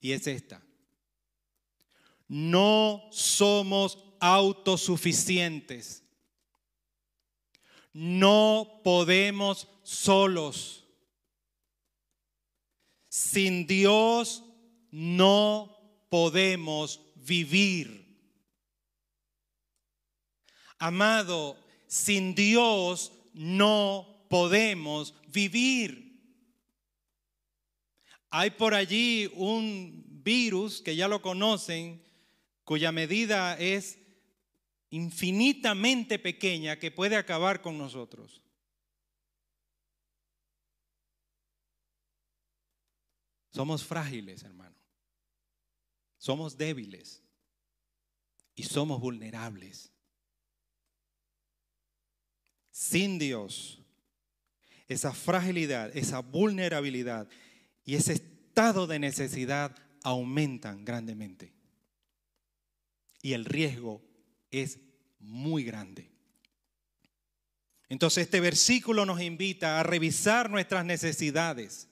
[0.00, 0.60] Y es esta.
[2.28, 6.02] No somos autosuficientes
[7.92, 10.84] no podemos solos.
[13.08, 14.42] Sin Dios
[14.90, 18.02] no podemos vivir.
[20.78, 26.02] Amado, sin Dios no podemos vivir.
[28.30, 32.02] Hay por allí un virus que ya lo conocen,
[32.64, 33.98] cuya medida es
[34.92, 38.42] infinitamente pequeña que puede acabar con nosotros.
[43.50, 44.76] Somos frágiles, hermano.
[46.18, 47.22] Somos débiles
[48.54, 49.90] y somos vulnerables.
[52.70, 53.80] Sin Dios,
[54.88, 57.30] esa fragilidad, esa vulnerabilidad
[57.86, 61.54] y ese estado de necesidad aumentan grandemente.
[63.22, 64.11] Y el riesgo
[64.52, 64.78] es
[65.18, 66.08] muy grande.
[67.88, 71.88] Entonces este versículo nos invita a revisar nuestras necesidades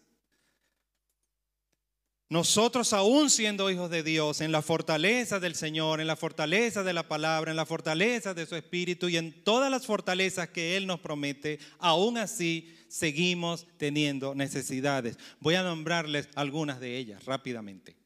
[2.31, 6.93] nosotros aún siendo hijos de Dios, en la fortaleza del Señor, en la fortaleza de
[6.93, 10.87] la palabra, en la fortaleza de su Espíritu y en todas las fortalezas que Él
[10.87, 15.19] nos promete, aún así seguimos teniendo necesidades.
[15.41, 17.97] Voy a nombrarles algunas de ellas rápidamente.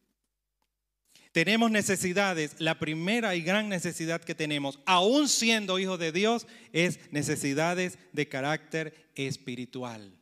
[1.35, 7.01] Tenemos necesidades, la primera y gran necesidad que tenemos, aún siendo hijos de Dios, es
[7.11, 10.17] necesidades de carácter espiritual.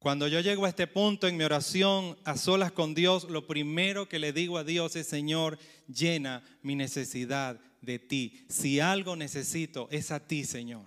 [0.00, 4.08] Cuando yo llego a este punto en mi oración a solas con Dios, lo primero
[4.08, 8.44] que le digo a Dios es, Señor, llena mi necesidad de ti.
[8.48, 10.82] Si algo necesito, es a ti, Señor.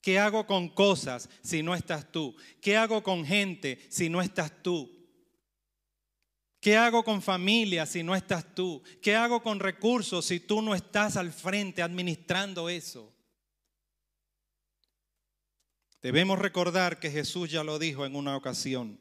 [0.00, 2.34] ¿Qué hago con cosas si no estás tú?
[2.62, 4.95] ¿Qué hago con gente si no estás tú?
[6.66, 8.82] ¿Qué hago con familia si no estás tú?
[9.00, 13.14] ¿Qué hago con recursos si tú no estás al frente administrando eso?
[16.02, 18.98] Debemos recordar que Jesús ya lo dijo en una ocasión.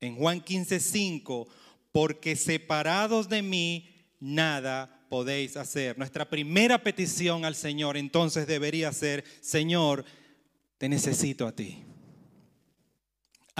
[0.00, 1.48] En Juan 15:5,
[1.92, 5.98] porque separados de mí nada podéis hacer.
[5.98, 10.06] Nuestra primera petición al Señor entonces debería ser, Señor,
[10.78, 11.84] te necesito a ti.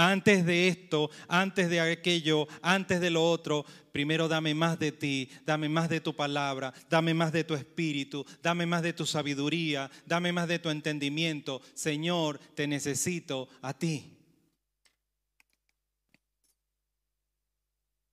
[0.03, 5.29] Antes de esto, antes de aquello, antes de lo otro, primero dame más de ti,
[5.45, 9.91] dame más de tu palabra, dame más de tu espíritu, dame más de tu sabiduría,
[10.07, 11.61] dame más de tu entendimiento.
[11.75, 14.17] Señor, te necesito a ti.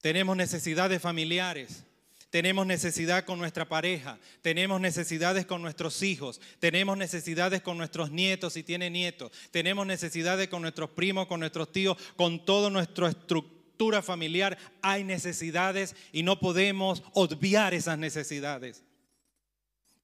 [0.02, 1.87] Tenemos necesidades familiares.
[2.30, 8.54] Tenemos necesidad con nuestra pareja, tenemos necesidades con nuestros hijos, tenemos necesidades con nuestros nietos
[8.54, 14.02] si tiene nietos, tenemos necesidades con nuestros primos, con nuestros tíos, con toda nuestra estructura
[14.02, 14.58] familiar.
[14.82, 18.84] Hay necesidades y no podemos obviar esas necesidades.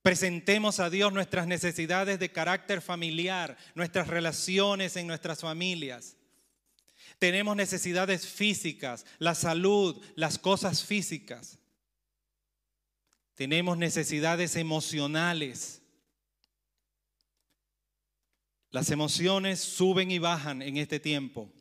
[0.01, 6.15] Presentemos a Dios nuestras necesidades de carácter familiar, nuestras relaciones en nuestras familias.
[7.19, 11.59] Tenemos necesidades físicas, la salud, las cosas físicas.
[13.43, 15.81] Tenemos necesidades emocionales.
[18.71, 21.51] Las emociones suben y bajan en este tiempo.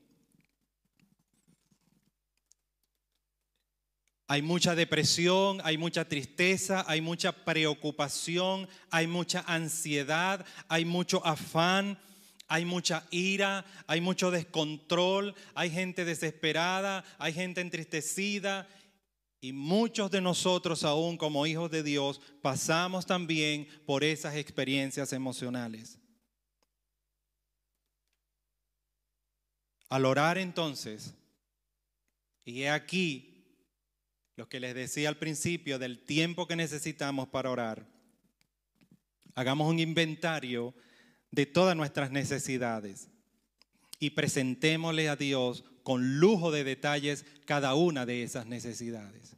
[4.29, 11.99] Hay mucha depresión, hay mucha tristeza, hay mucha preocupación, hay mucha ansiedad, hay mucho afán,
[12.47, 18.69] hay mucha ira, hay mucho descontrol, hay gente desesperada, hay gente entristecida
[19.45, 25.99] y muchos de nosotros aún como hijos de Dios pasamos también por esas experiencias emocionales.
[29.89, 31.13] Al orar entonces,
[32.45, 33.45] y he aquí
[34.37, 37.85] lo que les decía al principio del tiempo que necesitamos para orar,
[39.35, 40.73] hagamos un inventario
[41.33, 43.09] de todas nuestras necesidades
[43.99, 49.37] y presentémosle a Dios con lujo de detalles cada una de esas necesidades.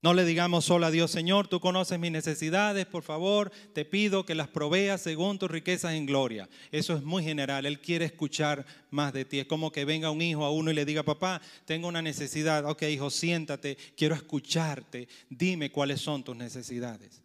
[0.00, 4.24] No le digamos solo a Dios, Señor, tú conoces mis necesidades, por favor, te pido
[4.24, 6.48] que las proveas según tus riquezas en gloria.
[6.70, 9.40] Eso es muy general, Él quiere escuchar más de ti.
[9.40, 12.64] Es como que venga un hijo a uno y le diga, papá, tengo una necesidad.
[12.64, 17.20] Ok, hijo, siéntate, quiero escucharte, dime cuáles son tus necesidades.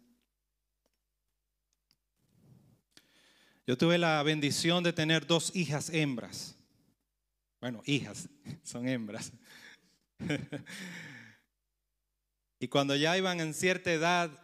[3.68, 6.56] Yo tuve la bendición de tener dos hijas hembras.
[7.64, 8.28] Bueno, hijas,
[8.62, 9.32] son hembras.
[12.60, 14.38] y cuando ya iban en cierta edad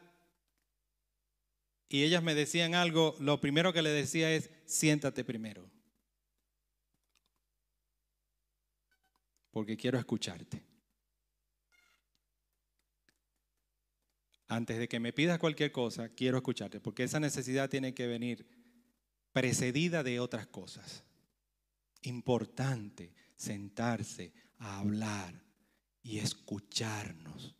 [1.90, 5.70] y ellas me decían algo, lo primero que le decía es, siéntate primero.
[9.50, 10.64] Porque quiero escucharte.
[14.48, 18.48] Antes de que me pidas cualquier cosa, quiero escucharte, porque esa necesidad tiene que venir
[19.34, 21.04] precedida de otras cosas
[22.02, 25.42] importante, sentarse a hablar
[26.02, 27.54] y escucharnos.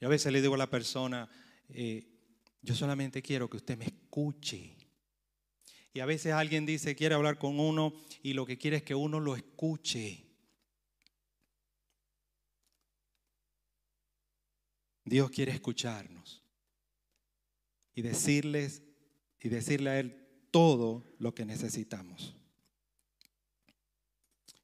[0.00, 1.28] Yo a veces le digo a la persona,
[1.68, 2.06] eh,
[2.62, 4.76] yo solamente quiero que usted me escuche.
[5.92, 8.94] Y a veces alguien dice, quiere hablar con uno y lo que quiere es que
[8.94, 10.24] uno lo escuche.
[15.04, 16.42] Dios quiere escucharnos
[17.94, 18.82] y decirles
[19.40, 22.37] y decirle a él todo lo que necesitamos.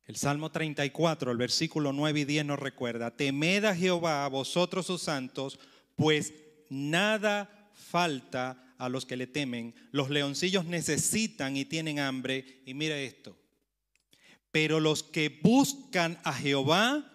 [0.06, 4.86] El Salmo 34, el versículo 9 y 10 nos recuerda, temed a Jehová, a vosotros
[4.86, 5.58] sus santos,
[5.96, 6.34] pues
[6.68, 9.74] nada falta a los que le temen.
[9.92, 12.62] Los leoncillos necesitan y tienen hambre.
[12.66, 13.36] Y mira esto,
[14.50, 17.10] pero los que buscan a Jehová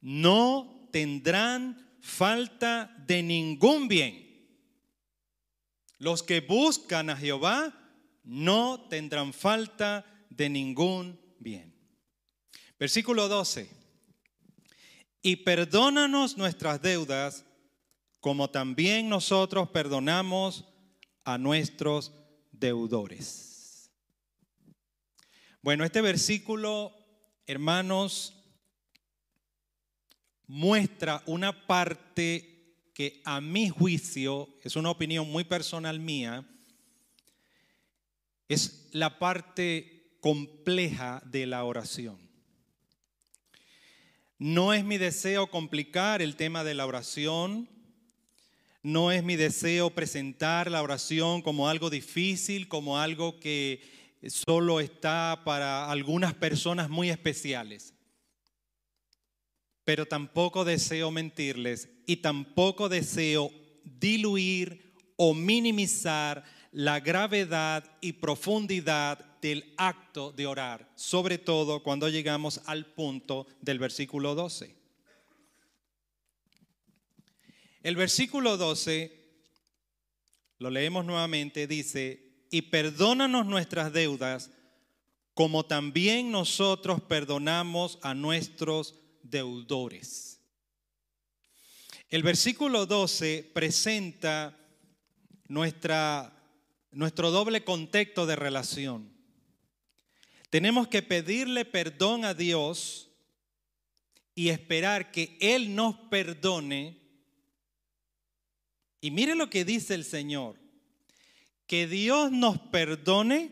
[0.00, 4.24] no tendrán falta de ningún bien.
[5.98, 7.74] Los que buscan a Jehová
[8.22, 11.75] no tendrán falta de ningún bien.
[12.78, 13.68] Versículo 12.
[15.22, 17.44] Y perdónanos nuestras deudas
[18.20, 20.64] como también nosotros perdonamos
[21.24, 22.12] a nuestros
[22.52, 23.90] deudores.
[25.62, 26.92] Bueno, este versículo,
[27.46, 28.34] hermanos,
[30.46, 36.48] muestra una parte que a mi juicio, es una opinión muy personal mía,
[38.48, 42.25] es la parte compleja de la oración.
[44.38, 47.68] No es mi deseo complicar el tema de la oración,
[48.82, 53.80] no es mi deseo presentar la oración como algo difícil, como algo que
[54.28, 57.94] solo está para algunas personas muy especiales.
[59.84, 63.50] Pero tampoco deseo mentirles y tampoco deseo
[63.84, 72.60] diluir o minimizar la gravedad y profundidad del acto de orar, sobre todo cuando llegamos
[72.66, 74.74] al punto del versículo 12.
[77.84, 79.12] El versículo 12,
[80.58, 84.50] lo leemos nuevamente, dice, y perdónanos nuestras deudas
[85.32, 90.40] como también nosotros perdonamos a nuestros deudores.
[92.08, 94.58] El versículo 12 presenta
[95.46, 96.32] nuestra
[96.90, 99.15] nuestro doble contexto de relación.
[100.50, 103.10] Tenemos que pedirle perdón a Dios
[104.34, 107.00] y esperar que Él nos perdone.
[109.00, 110.56] Y mire lo que dice el Señor,
[111.66, 113.50] que Dios nos perdone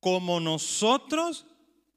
[0.00, 1.46] como nosotros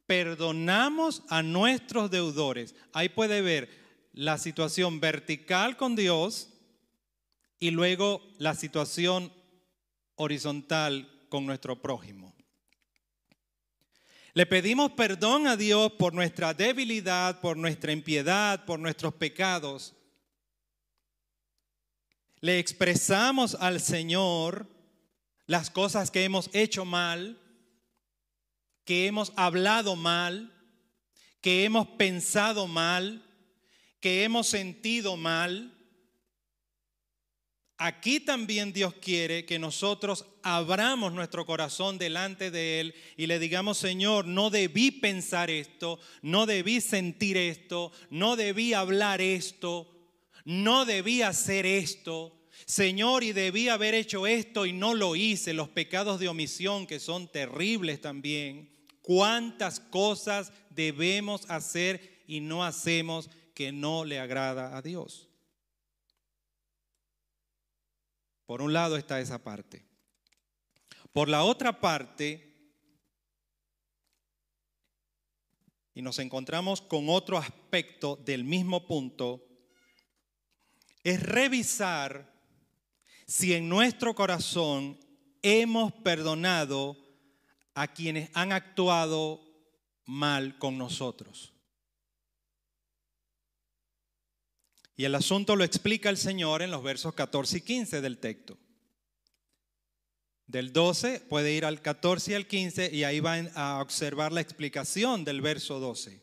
[0.08, 2.76] perdonamos a nuestros deudores.
[2.94, 3.70] Ahí puede ver
[4.14, 6.50] la situación vertical con Dios
[7.60, 9.32] y luego la situación
[10.16, 12.31] horizontal con nuestro prójimo.
[14.34, 19.94] Le pedimos perdón a Dios por nuestra debilidad, por nuestra impiedad, por nuestros pecados.
[22.40, 24.68] Le expresamos al Señor
[25.48, 27.42] las cosas que hemos hecho mal,
[28.86, 30.54] que hemos hablado mal,
[31.42, 33.28] que hemos pensado mal,
[34.00, 35.78] que hemos sentido mal.
[37.78, 43.78] Aquí también Dios quiere que nosotros abramos nuestro corazón delante de Él y le digamos,
[43.78, 49.88] Señor, no debí pensar esto, no debí sentir esto, no debí hablar esto,
[50.46, 52.38] no debí hacer esto.
[52.66, 55.54] Señor, y debí haber hecho esto y no lo hice.
[55.54, 58.72] Los pecados de omisión que son terribles también.
[59.02, 65.28] ¿Cuántas cosas debemos hacer y no hacemos que no le agrada a Dios?
[68.46, 69.91] Por un lado está esa parte.
[71.14, 72.52] Por la otra parte,
[75.94, 79.46] y nos encontramos con otro aspecto del mismo punto,
[81.04, 82.32] es revisar
[83.28, 85.00] si en nuestro corazón
[85.42, 86.98] hemos perdonado
[87.74, 89.42] a quienes han actuado
[90.06, 91.54] mal con nosotros.
[94.96, 98.58] Y el asunto lo explica el Señor en los versos 14 y 15 del texto.
[100.52, 104.42] Del 12 puede ir al 14 y al 15 y ahí van a observar la
[104.42, 106.22] explicación del verso 12.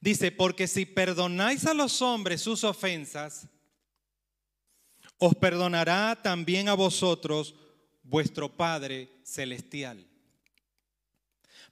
[0.00, 3.46] Dice, porque si perdonáis a los hombres sus ofensas,
[5.16, 7.54] os perdonará también a vosotros
[8.02, 10.04] vuestro Padre Celestial.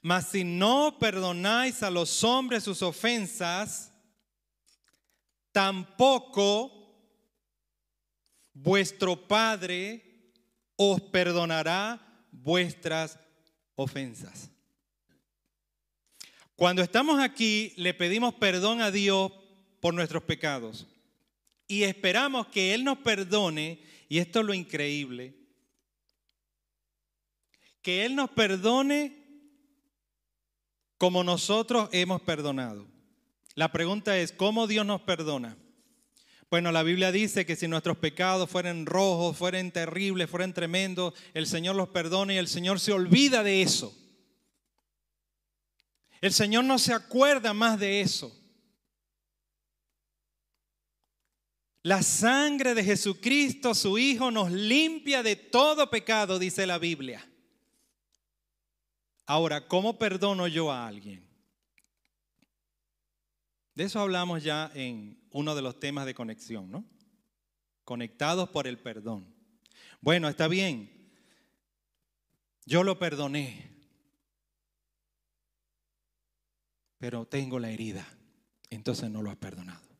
[0.01, 3.91] Mas si no perdonáis a los hombres sus ofensas,
[5.51, 6.71] tampoco
[8.53, 10.07] vuestro Padre
[10.83, 12.01] os perdonará
[12.31, 13.19] vuestras
[13.75, 14.49] ofensas.
[16.55, 19.31] Cuando estamos aquí, le pedimos perdón a Dios
[19.79, 20.87] por nuestros pecados
[21.67, 25.35] y esperamos que Él nos perdone, y esto es lo increíble,
[27.83, 29.17] que Él nos perdone
[30.97, 32.87] como nosotros hemos perdonado.
[33.53, 35.57] La pregunta es, ¿cómo Dios nos perdona?
[36.51, 41.47] Bueno, la Biblia dice que si nuestros pecados fueran rojos, fueran terribles, fueran tremendos, el
[41.47, 43.97] Señor los perdona y el Señor se olvida de eso.
[46.19, 48.37] El Señor no se acuerda más de eso.
[51.83, 57.25] La sangre de Jesucristo, su Hijo, nos limpia de todo pecado, dice la Biblia.
[59.25, 61.25] Ahora, ¿cómo perdono yo a alguien?
[63.73, 66.85] De eso hablamos ya en uno de los temas de conexión, ¿no?
[67.83, 69.33] Conectados por el perdón.
[70.01, 70.89] Bueno, está bien.
[72.65, 73.71] Yo lo perdoné.
[76.97, 78.07] Pero tengo la herida.
[78.69, 79.91] Entonces no lo has perdonado.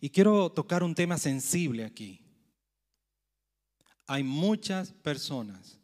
[0.00, 2.20] Y quiero tocar un tema sensible aquí.
[4.06, 5.78] Hay muchas personas,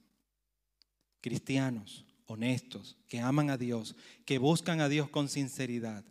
[1.21, 6.05] cristianos, honestos, que aman a Dios, que buscan a Dios con sinceridad,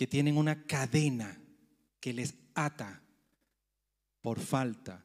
[0.00, 1.38] que tienen una cadena
[2.00, 3.02] que les ata
[4.22, 5.04] por falta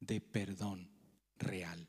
[0.00, 0.90] de perdón
[1.38, 1.86] real.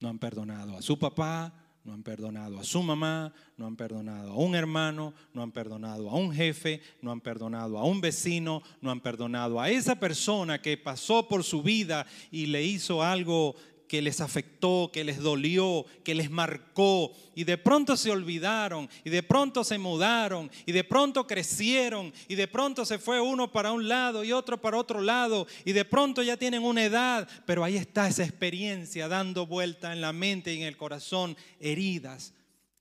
[0.00, 4.32] No han perdonado a su papá, no han perdonado a su mamá, no han perdonado
[4.32, 8.60] a un hermano, no han perdonado a un jefe, no han perdonado a un vecino,
[8.80, 13.54] no han perdonado a esa persona que pasó por su vida y le hizo algo
[13.88, 19.10] que les afectó, que les dolió, que les marcó, y de pronto se olvidaron, y
[19.10, 23.72] de pronto se mudaron, y de pronto crecieron, y de pronto se fue uno para
[23.72, 27.64] un lado y otro para otro lado, y de pronto ya tienen una edad, pero
[27.64, 32.34] ahí está esa experiencia dando vuelta en la mente y en el corazón, heridas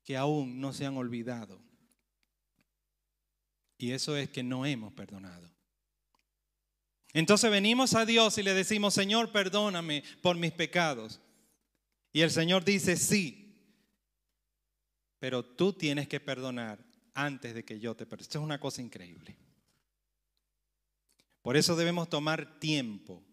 [0.04, 1.62] que aún no se han olvidado.
[3.78, 5.57] Y eso es que no hemos perdonado.
[7.18, 11.20] Entonces venimos a Dios y le decimos, Señor, perdóname por mis pecados.
[12.14, 13.56] Y el Señor dice, sí,
[15.18, 16.78] pero tú tienes que perdonar
[17.16, 18.22] antes de que yo te perdone.
[18.22, 19.36] Esto es una cosa increíble.
[21.42, 23.24] Por eso debemos tomar tiempo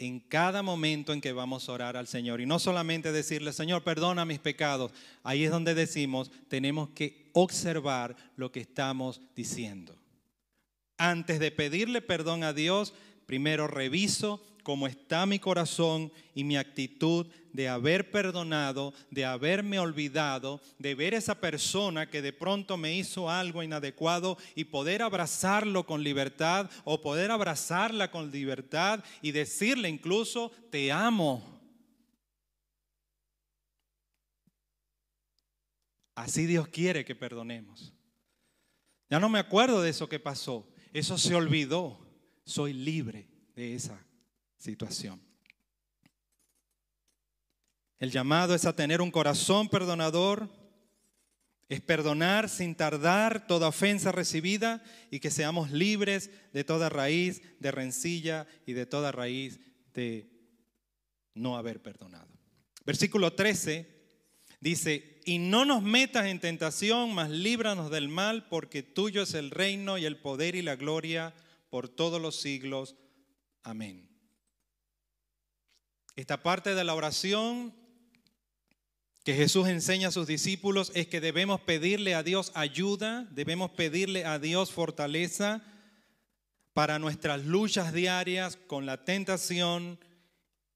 [0.00, 2.40] en cada momento en que vamos a orar al Señor.
[2.40, 4.90] Y no solamente decirle, Señor, perdona mis pecados.
[5.22, 9.97] Ahí es donde decimos, tenemos que observar lo que estamos diciendo.
[10.98, 12.92] Antes de pedirle perdón a Dios,
[13.24, 20.60] primero reviso cómo está mi corazón y mi actitud de haber perdonado, de haberme olvidado,
[20.78, 26.02] de ver esa persona que de pronto me hizo algo inadecuado y poder abrazarlo con
[26.02, 31.58] libertad o poder abrazarla con libertad y decirle incluso, te amo.
[36.16, 37.92] Así Dios quiere que perdonemos.
[39.08, 40.68] Ya no me acuerdo de eso que pasó.
[40.92, 42.06] Eso se olvidó.
[42.44, 44.02] Soy libre de esa
[44.56, 45.20] situación.
[47.98, 50.48] El llamado es a tener un corazón perdonador,
[51.68, 57.70] es perdonar sin tardar toda ofensa recibida y que seamos libres de toda raíz de
[57.70, 59.60] rencilla y de toda raíz
[59.92, 60.30] de
[61.34, 62.28] no haber perdonado.
[62.86, 63.97] Versículo 13
[64.60, 69.50] Dice, y no nos metas en tentación, mas líbranos del mal, porque tuyo es el
[69.50, 71.34] reino y el poder y la gloria
[71.70, 72.96] por todos los siglos.
[73.62, 74.08] Amén.
[76.16, 77.72] Esta parte de la oración
[79.22, 84.24] que Jesús enseña a sus discípulos es que debemos pedirle a Dios ayuda, debemos pedirle
[84.24, 85.62] a Dios fortaleza
[86.72, 90.00] para nuestras luchas diarias con la tentación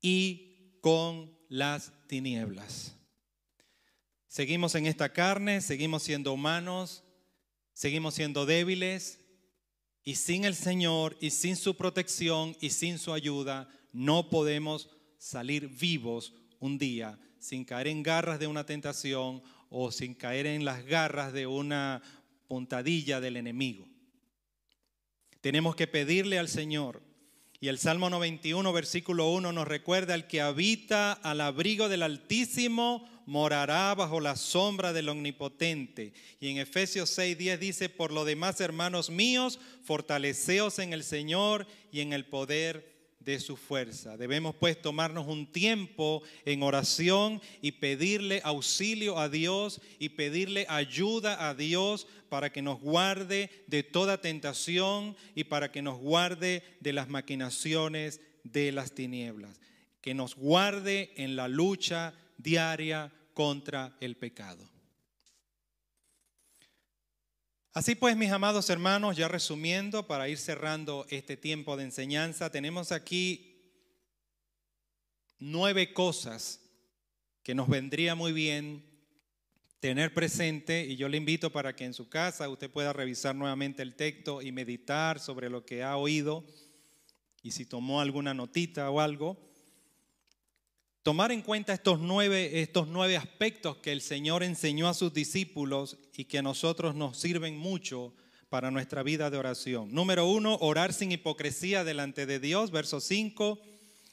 [0.00, 2.94] y con las tinieblas.
[4.32, 7.04] Seguimos en esta carne, seguimos siendo humanos,
[7.74, 9.20] seguimos siendo débiles
[10.04, 15.68] y sin el Señor y sin su protección y sin su ayuda no podemos salir
[15.68, 20.82] vivos un día sin caer en garras de una tentación o sin caer en las
[20.86, 22.00] garras de una
[22.48, 23.86] puntadilla del enemigo.
[25.42, 27.02] Tenemos que pedirle al Señor.
[27.60, 33.11] Y el Salmo 91, versículo 1 nos recuerda, el que habita al abrigo del Altísimo
[33.26, 36.12] morará bajo la sombra del Omnipotente.
[36.40, 42.00] Y en Efesios 6:10 dice, por lo demás, hermanos míos, fortaleceos en el Señor y
[42.00, 42.92] en el poder
[43.24, 44.16] de su fuerza.
[44.16, 51.48] Debemos pues tomarnos un tiempo en oración y pedirle auxilio a Dios y pedirle ayuda
[51.48, 56.92] a Dios para que nos guarde de toda tentación y para que nos guarde de
[56.92, 59.60] las maquinaciones de las tinieblas,
[60.00, 64.68] que nos guarde en la lucha diaria contra el pecado.
[67.74, 72.92] Así pues, mis amados hermanos, ya resumiendo, para ir cerrando este tiempo de enseñanza, tenemos
[72.92, 73.52] aquí
[75.38, 76.60] nueve cosas
[77.42, 78.84] que nos vendría muy bien
[79.80, 83.82] tener presente y yo le invito para que en su casa usted pueda revisar nuevamente
[83.82, 86.44] el texto y meditar sobre lo que ha oído
[87.42, 89.51] y si tomó alguna notita o algo,
[91.02, 95.96] tomar en cuenta estos nueve, estos nueve aspectos que el Señor enseñó a sus discípulos
[96.16, 98.14] y que a nosotros nos sirven mucho
[98.48, 99.92] para nuestra vida de oración.
[99.92, 103.58] Número uno, orar sin hipocresía delante de Dios, verso 5.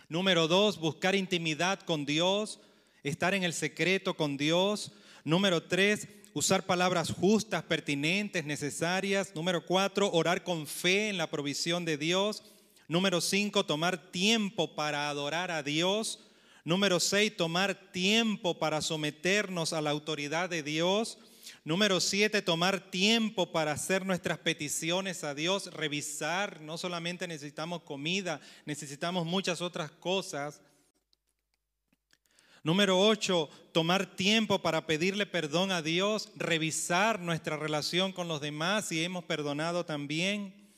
[0.07, 2.59] Número dos, buscar intimidad con Dios,
[3.03, 4.91] estar en el secreto con Dios.
[5.23, 9.35] Número tres, usar palabras justas, pertinentes, necesarias.
[9.35, 12.41] Número cuatro, orar con fe en la provisión de Dios.
[12.87, 16.19] Número cinco, tomar tiempo para adorar a Dios.
[16.69, 21.17] Número seis, tomar tiempo para someternos a la autoridad de Dios.
[21.65, 26.61] Número siete, tomar tiempo para hacer nuestras peticiones a Dios, revisar.
[26.61, 30.61] No solamente necesitamos comida, necesitamos muchas otras cosas.
[32.61, 38.89] Número 8, tomar tiempo para pedirle perdón a Dios, revisar nuestra relación con los demás
[38.89, 40.68] si hemos perdonado también.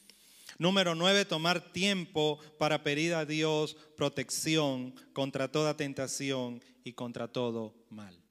[0.62, 7.74] Número 9, tomar tiempo para pedir a Dios protección contra toda tentación y contra todo
[7.90, 8.24] mal.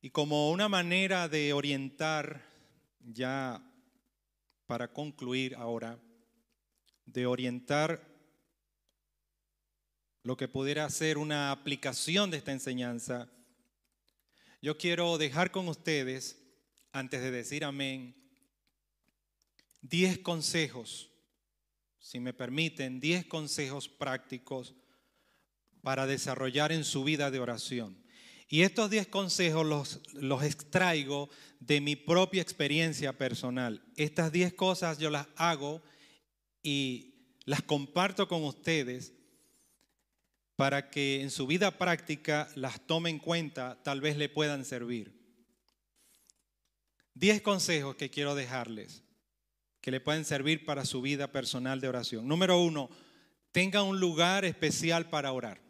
[0.00, 2.42] Y como una manera de orientar,
[2.98, 3.62] ya
[4.64, 5.98] para concluir ahora,
[7.04, 8.08] de orientar
[10.22, 13.30] lo que pudiera ser una aplicación de esta enseñanza,
[14.62, 16.41] yo quiero dejar con ustedes,
[16.92, 18.14] antes de decir amén,
[19.82, 21.10] 10 consejos,
[21.98, 24.74] si me permiten, 10 consejos prácticos
[25.82, 28.00] para desarrollar en su vida de oración.
[28.48, 33.82] Y estos 10 consejos los, los extraigo de mi propia experiencia personal.
[33.96, 35.82] Estas 10 cosas yo las hago
[36.62, 37.14] y
[37.44, 39.14] las comparto con ustedes
[40.54, 45.21] para que en su vida práctica las tome en cuenta, tal vez le puedan servir.
[47.14, 49.02] Diez consejos que quiero dejarles
[49.80, 52.26] que le pueden servir para su vida personal de oración.
[52.26, 52.88] Número uno,
[53.50, 55.60] tenga un lugar especial para orar.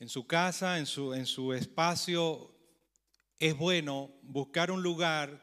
[0.00, 2.52] En su casa, en su, en su espacio,
[3.38, 5.40] es bueno buscar un lugar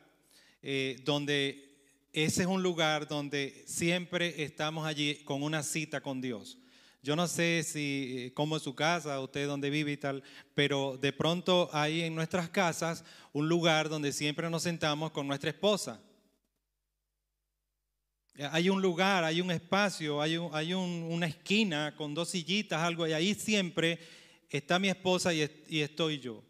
[0.61, 1.67] eh, donde
[2.11, 6.57] ese es un lugar donde siempre estamos allí con una cita con Dios.
[7.01, 10.23] Yo no sé si eh, cómo es su casa, usted donde vive y tal,
[10.53, 15.49] pero de pronto hay en nuestras casas un lugar donde siempre nos sentamos con nuestra
[15.49, 16.01] esposa.
[18.51, 23.33] Hay un lugar, hay un espacio, hay, una esquina con dos sillitas, algo, y ahí
[23.33, 23.99] siempre
[24.49, 25.41] está mi esposa y
[25.81, 26.43] estoy yo.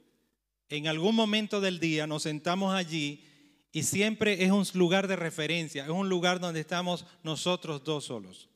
[0.69, 3.23] En algún momento del día nos sentamos allí
[3.71, 8.49] y siempre es un lugar de referencia, es un lugar donde estamos nosotros dos solos.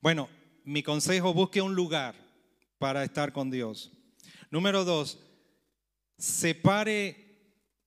[0.00, 0.30] Bueno,
[0.64, 2.14] mi consejo, busque un lugar
[2.78, 3.92] para estar con Dios.
[4.50, 5.18] Número dos,
[6.16, 7.30] separe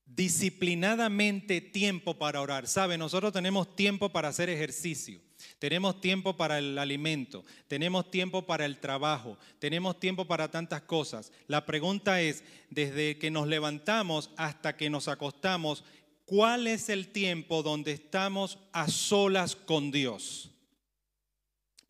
[0.05, 2.68] disciplinadamente tiempo para orar.
[2.68, 5.20] Sabe, nosotros tenemos tiempo para hacer ejercicio,
[5.57, 11.32] tenemos tiempo para el alimento, tenemos tiempo para el trabajo, tenemos tiempo para tantas cosas.
[11.47, 15.84] La pregunta es, desde que nos levantamos hasta que nos acostamos,
[16.26, 20.52] ¿cuál es el tiempo donde estamos a solas con Dios?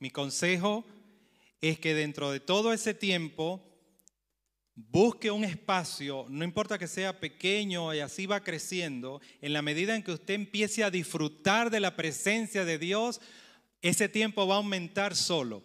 [0.04, 0.84] Mi consejo
[1.62, 3.64] es que dentro de todo ese tiempo
[4.76, 9.96] busque un espacio, no importa que sea pequeño y así va creciendo, en la medida
[9.96, 13.22] en que usted empiece a disfrutar de la presencia de Dios,
[13.82, 15.64] ese tiempo va a aumentar solo.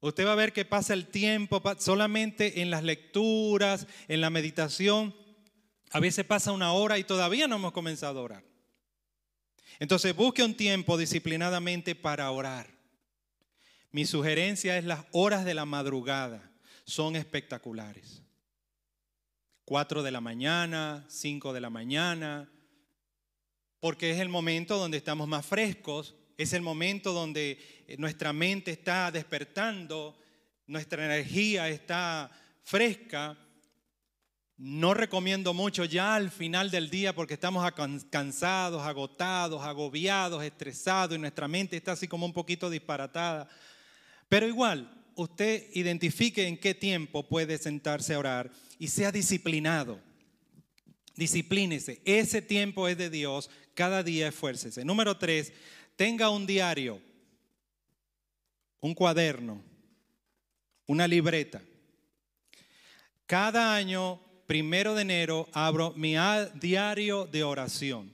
[0.00, 5.14] Usted va a ver que pasa el tiempo solamente en las lecturas, en la meditación.
[5.92, 8.51] A veces pasa una hora y todavía no hemos comenzado a orar.
[9.82, 12.68] Entonces busque un tiempo disciplinadamente para orar.
[13.90, 16.52] Mi sugerencia es las horas de la madrugada.
[16.84, 18.22] Son espectaculares.
[19.64, 22.48] Cuatro de la mañana, cinco de la mañana,
[23.80, 27.58] porque es el momento donde estamos más frescos, es el momento donde
[27.98, 30.16] nuestra mente está despertando,
[30.68, 32.30] nuestra energía está
[32.62, 33.36] fresca
[34.64, 37.68] no recomiendo mucho ya al final del día porque estamos
[38.10, 43.48] cansados, agotados, agobiados, estresados y nuestra mente está así como un poquito disparatada.
[44.28, 49.98] Pero igual, usted identifique en qué tiempo puede sentarse a orar y sea disciplinado.
[51.16, 52.00] Disciplínese.
[52.04, 53.50] Ese tiempo es de Dios.
[53.74, 54.84] Cada día esfuércese.
[54.84, 55.52] Número tres,
[55.96, 57.02] tenga un diario.
[58.78, 59.60] un cuaderno,
[60.86, 61.62] una libreta.
[63.26, 64.20] Cada año,
[64.52, 66.14] primero de enero, abro mi
[66.60, 68.12] diario de oración.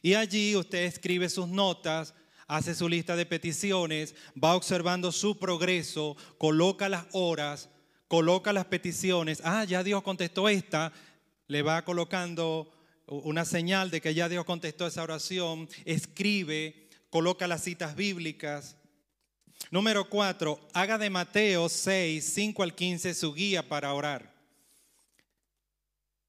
[0.00, 2.14] Y allí usted escribe sus notas,
[2.46, 7.68] hace su lista de peticiones, va observando su progreso, coloca las horas,
[8.08, 9.42] coloca las peticiones.
[9.44, 10.94] Ah, ya Dios contestó esta,
[11.46, 12.72] le va colocando
[13.06, 18.76] una señal de que ya Dios contestó esa oración, escribe, coloca las citas bíblicas.
[19.70, 24.39] Número cuatro, haga de Mateo 6, 5 al 15 su guía para orar.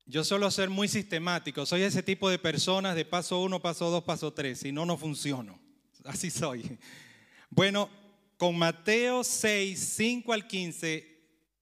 [0.06, 4.04] Yo suelo ser muy sistemático, soy ese tipo de personas de paso uno, paso dos,
[4.04, 5.60] paso tres, si no, no funciono.
[6.04, 6.78] Así soy.
[7.50, 7.90] Bueno,
[8.38, 11.12] con Mateo 6, 5 al 15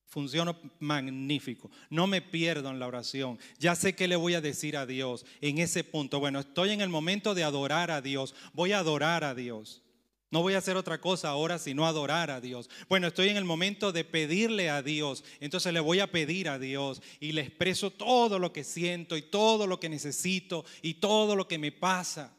[0.10, 1.70] Funciono magnífico.
[1.92, 3.38] No me pierdo en la oración.
[3.60, 6.20] Ya sé qué le voy a decir a Dios en ese punto.
[6.20, 8.34] Bueno, estoy en el momento de adorar a Dios.
[8.54, 9.84] Voy a adorar a Dios.
[10.32, 12.70] No voy a hacer otra cosa ahora sino adorar a Dios.
[12.88, 15.24] Bueno, estoy en el momento de pedirle a Dios.
[15.40, 19.24] Entonces le voy a pedir a Dios y le expreso todo lo que siento y
[19.24, 22.36] todo lo que necesito y todo lo que me pasa.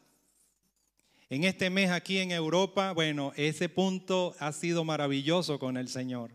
[1.29, 6.31] En este mes aquí en Europa, bueno, ese punto ha sido maravilloso con el Señor.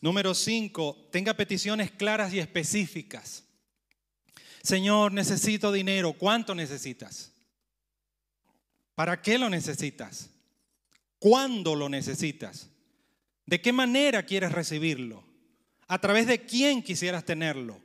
[0.00, 3.44] Número cinco, tenga peticiones claras y específicas.
[4.62, 6.12] Señor, necesito dinero.
[6.12, 7.32] ¿Cuánto necesitas?
[8.98, 10.28] ¿Para qué lo necesitas?
[11.20, 12.68] ¿Cuándo lo necesitas?
[13.46, 15.22] ¿De qué manera quieres recibirlo?
[15.86, 17.80] ¿A través de quién quisieras tenerlo?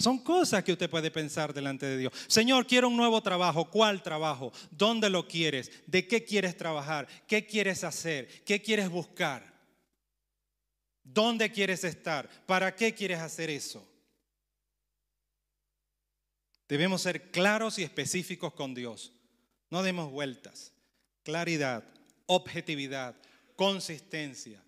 [0.00, 2.12] Son cosas que usted puede pensar delante de Dios.
[2.26, 3.70] Señor, quiero un nuevo trabajo.
[3.70, 4.52] ¿Cuál trabajo?
[4.72, 5.70] ¿Dónde lo quieres?
[5.86, 7.06] ¿De qué quieres trabajar?
[7.28, 8.42] ¿Qué quieres hacer?
[8.42, 9.54] ¿Qué quieres buscar?
[11.04, 12.28] ¿Dónde quieres estar?
[12.44, 13.88] ¿Para qué quieres hacer eso?
[16.66, 19.12] Debemos ser claros y específicos con Dios.
[19.72, 20.70] No demos vueltas.
[21.22, 21.82] Claridad,
[22.26, 23.16] objetividad,
[23.56, 24.62] consistencia.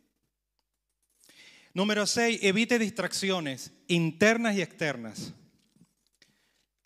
[1.75, 5.35] Número 6, evite distracciones internas y externas.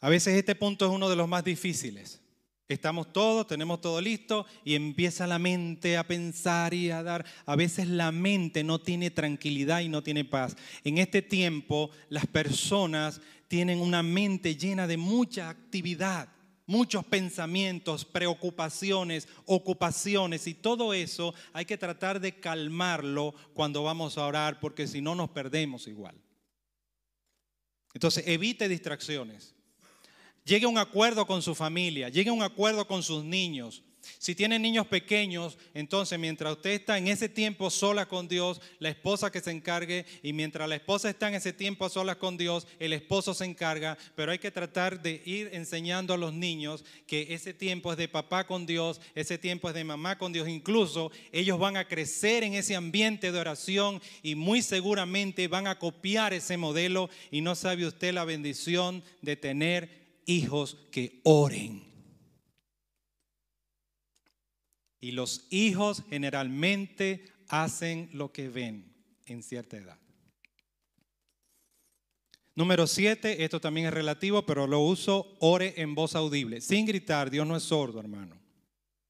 [0.01, 2.21] A veces este punto es uno de los más difíciles.
[2.67, 7.25] Estamos todos, tenemos todo listo y empieza la mente a pensar y a dar.
[7.47, 10.57] A veces la mente no tiene tranquilidad y no tiene paz.
[10.83, 16.29] En este tiempo las personas tienen una mente llena de mucha actividad,
[16.69, 24.27] muchos pensamientos, preocupaciones, ocupaciones y todo eso hay que tratar de calmarlo cuando vamos a
[24.27, 26.15] orar porque si no nos perdemos igual.
[27.95, 29.55] Entonces evite distracciones.
[30.45, 33.83] Llegue a un acuerdo con su familia, llegue a un acuerdo con sus niños.
[34.19, 38.89] Si tienen niños pequeños, entonces mientras usted está en ese tiempo sola con Dios, la
[38.89, 42.37] esposa que se encargue, y mientras la esposa está en ese tiempo a solas con
[42.37, 46.85] Dios, el esposo se encarga, pero hay que tratar de ir enseñando a los niños
[47.07, 50.49] que ese tiempo es de papá con Dios, ese tiempo es de mamá con Dios,
[50.49, 55.79] incluso ellos van a crecer en ese ambiente de oración y muy seguramente van a
[55.79, 59.91] copiar ese modelo y no sabe usted la bendición de tener
[60.27, 61.88] hijos que oren.
[65.01, 68.93] Y los hijos generalmente hacen lo que ven
[69.27, 69.99] en cierta edad.
[72.55, 77.31] Número siete, esto también es relativo, pero lo uso, ore en voz audible, sin gritar.
[77.31, 78.37] Dios no es sordo, hermano.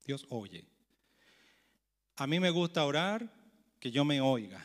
[0.04, 0.66] Dios oye.
[2.16, 3.32] A mí me gusta orar
[3.80, 4.62] que yo me oiga.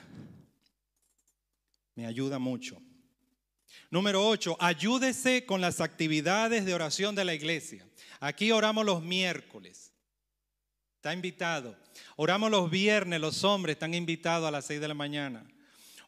[1.96, 2.82] Me ayuda mucho.
[3.90, 7.88] Número 8, ayúdese con las actividades de oración de la iglesia.
[8.20, 9.93] Aquí oramos los miércoles.
[11.04, 11.76] Está invitado.
[12.16, 15.44] Oramos los viernes, los hombres están invitados a las 6 de la mañana.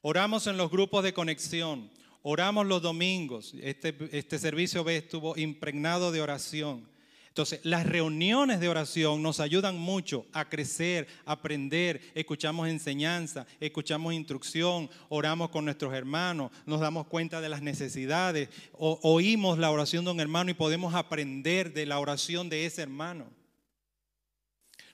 [0.02, 1.90] Oramos en los grupos de conexión.
[2.24, 3.54] Oramos los domingos.
[3.62, 6.88] Este, este servicio estuvo impregnado de oración.
[7.28, 14.14] Entonces, las reuniones de oración nos ayudan mucho a crecer, a aprender, escuchamos enseñanza, escuchamos
[14.14, 20.12] instrucción, oramos con nuestros hermanos, nos damos cuenta de las necesidades, oímos la oración de
[20.12, 23.26] un hermano y podemos aprender de la oración de ese hermano.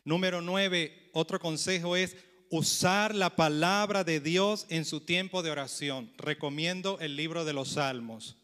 [0.03, 2.17] Número nueve, otro consejo es
[2.49, 6.11] usar la palabra de Dios en su tiempo de oración.
[6.17, 8.37] Recomiendo el libro de los Salmos.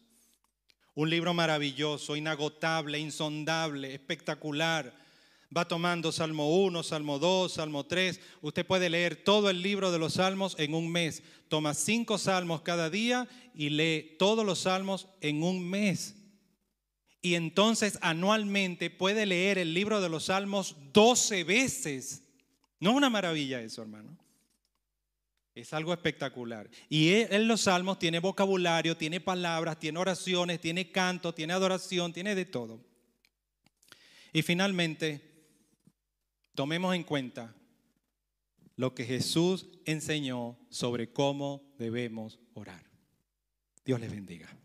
[0.94, 4.94] Un libro maravilloso, inagotable, insondable, espectacular.
[5.56, 8.20] Va tomando Salmo 1, Salmo 2, Salmo 3.
[8.42, 11.22] Usted puede leer todo el libro de los salmos en un mes.
[11.48, 16.17] Toma cinco salmos cada día y lee todos los salmos en un mes.
[17.20, 22.22] Y entonces anualmente puede leer el libro de los salmos 12 veces.
[22.80, 24.16] ¿No es una maravilla eso, hermano?
[25.54, 26.70] Es algo espectacular.
[26.88, 32.36] Y en los salmos tiene vocabulario, tiene palabras, tiene oraciones, tiene canto, tiene adoración, tiene
[32.36, 32.80] de todo.
[34.32, 35.20] Y finalmente,
[36.54, 37.54] tomemos en cuenta
[38.76, 42.84] lo que Jesús enseñó sobre cómo debemos orar.
[43.84, 44.58] Dios les bendiga.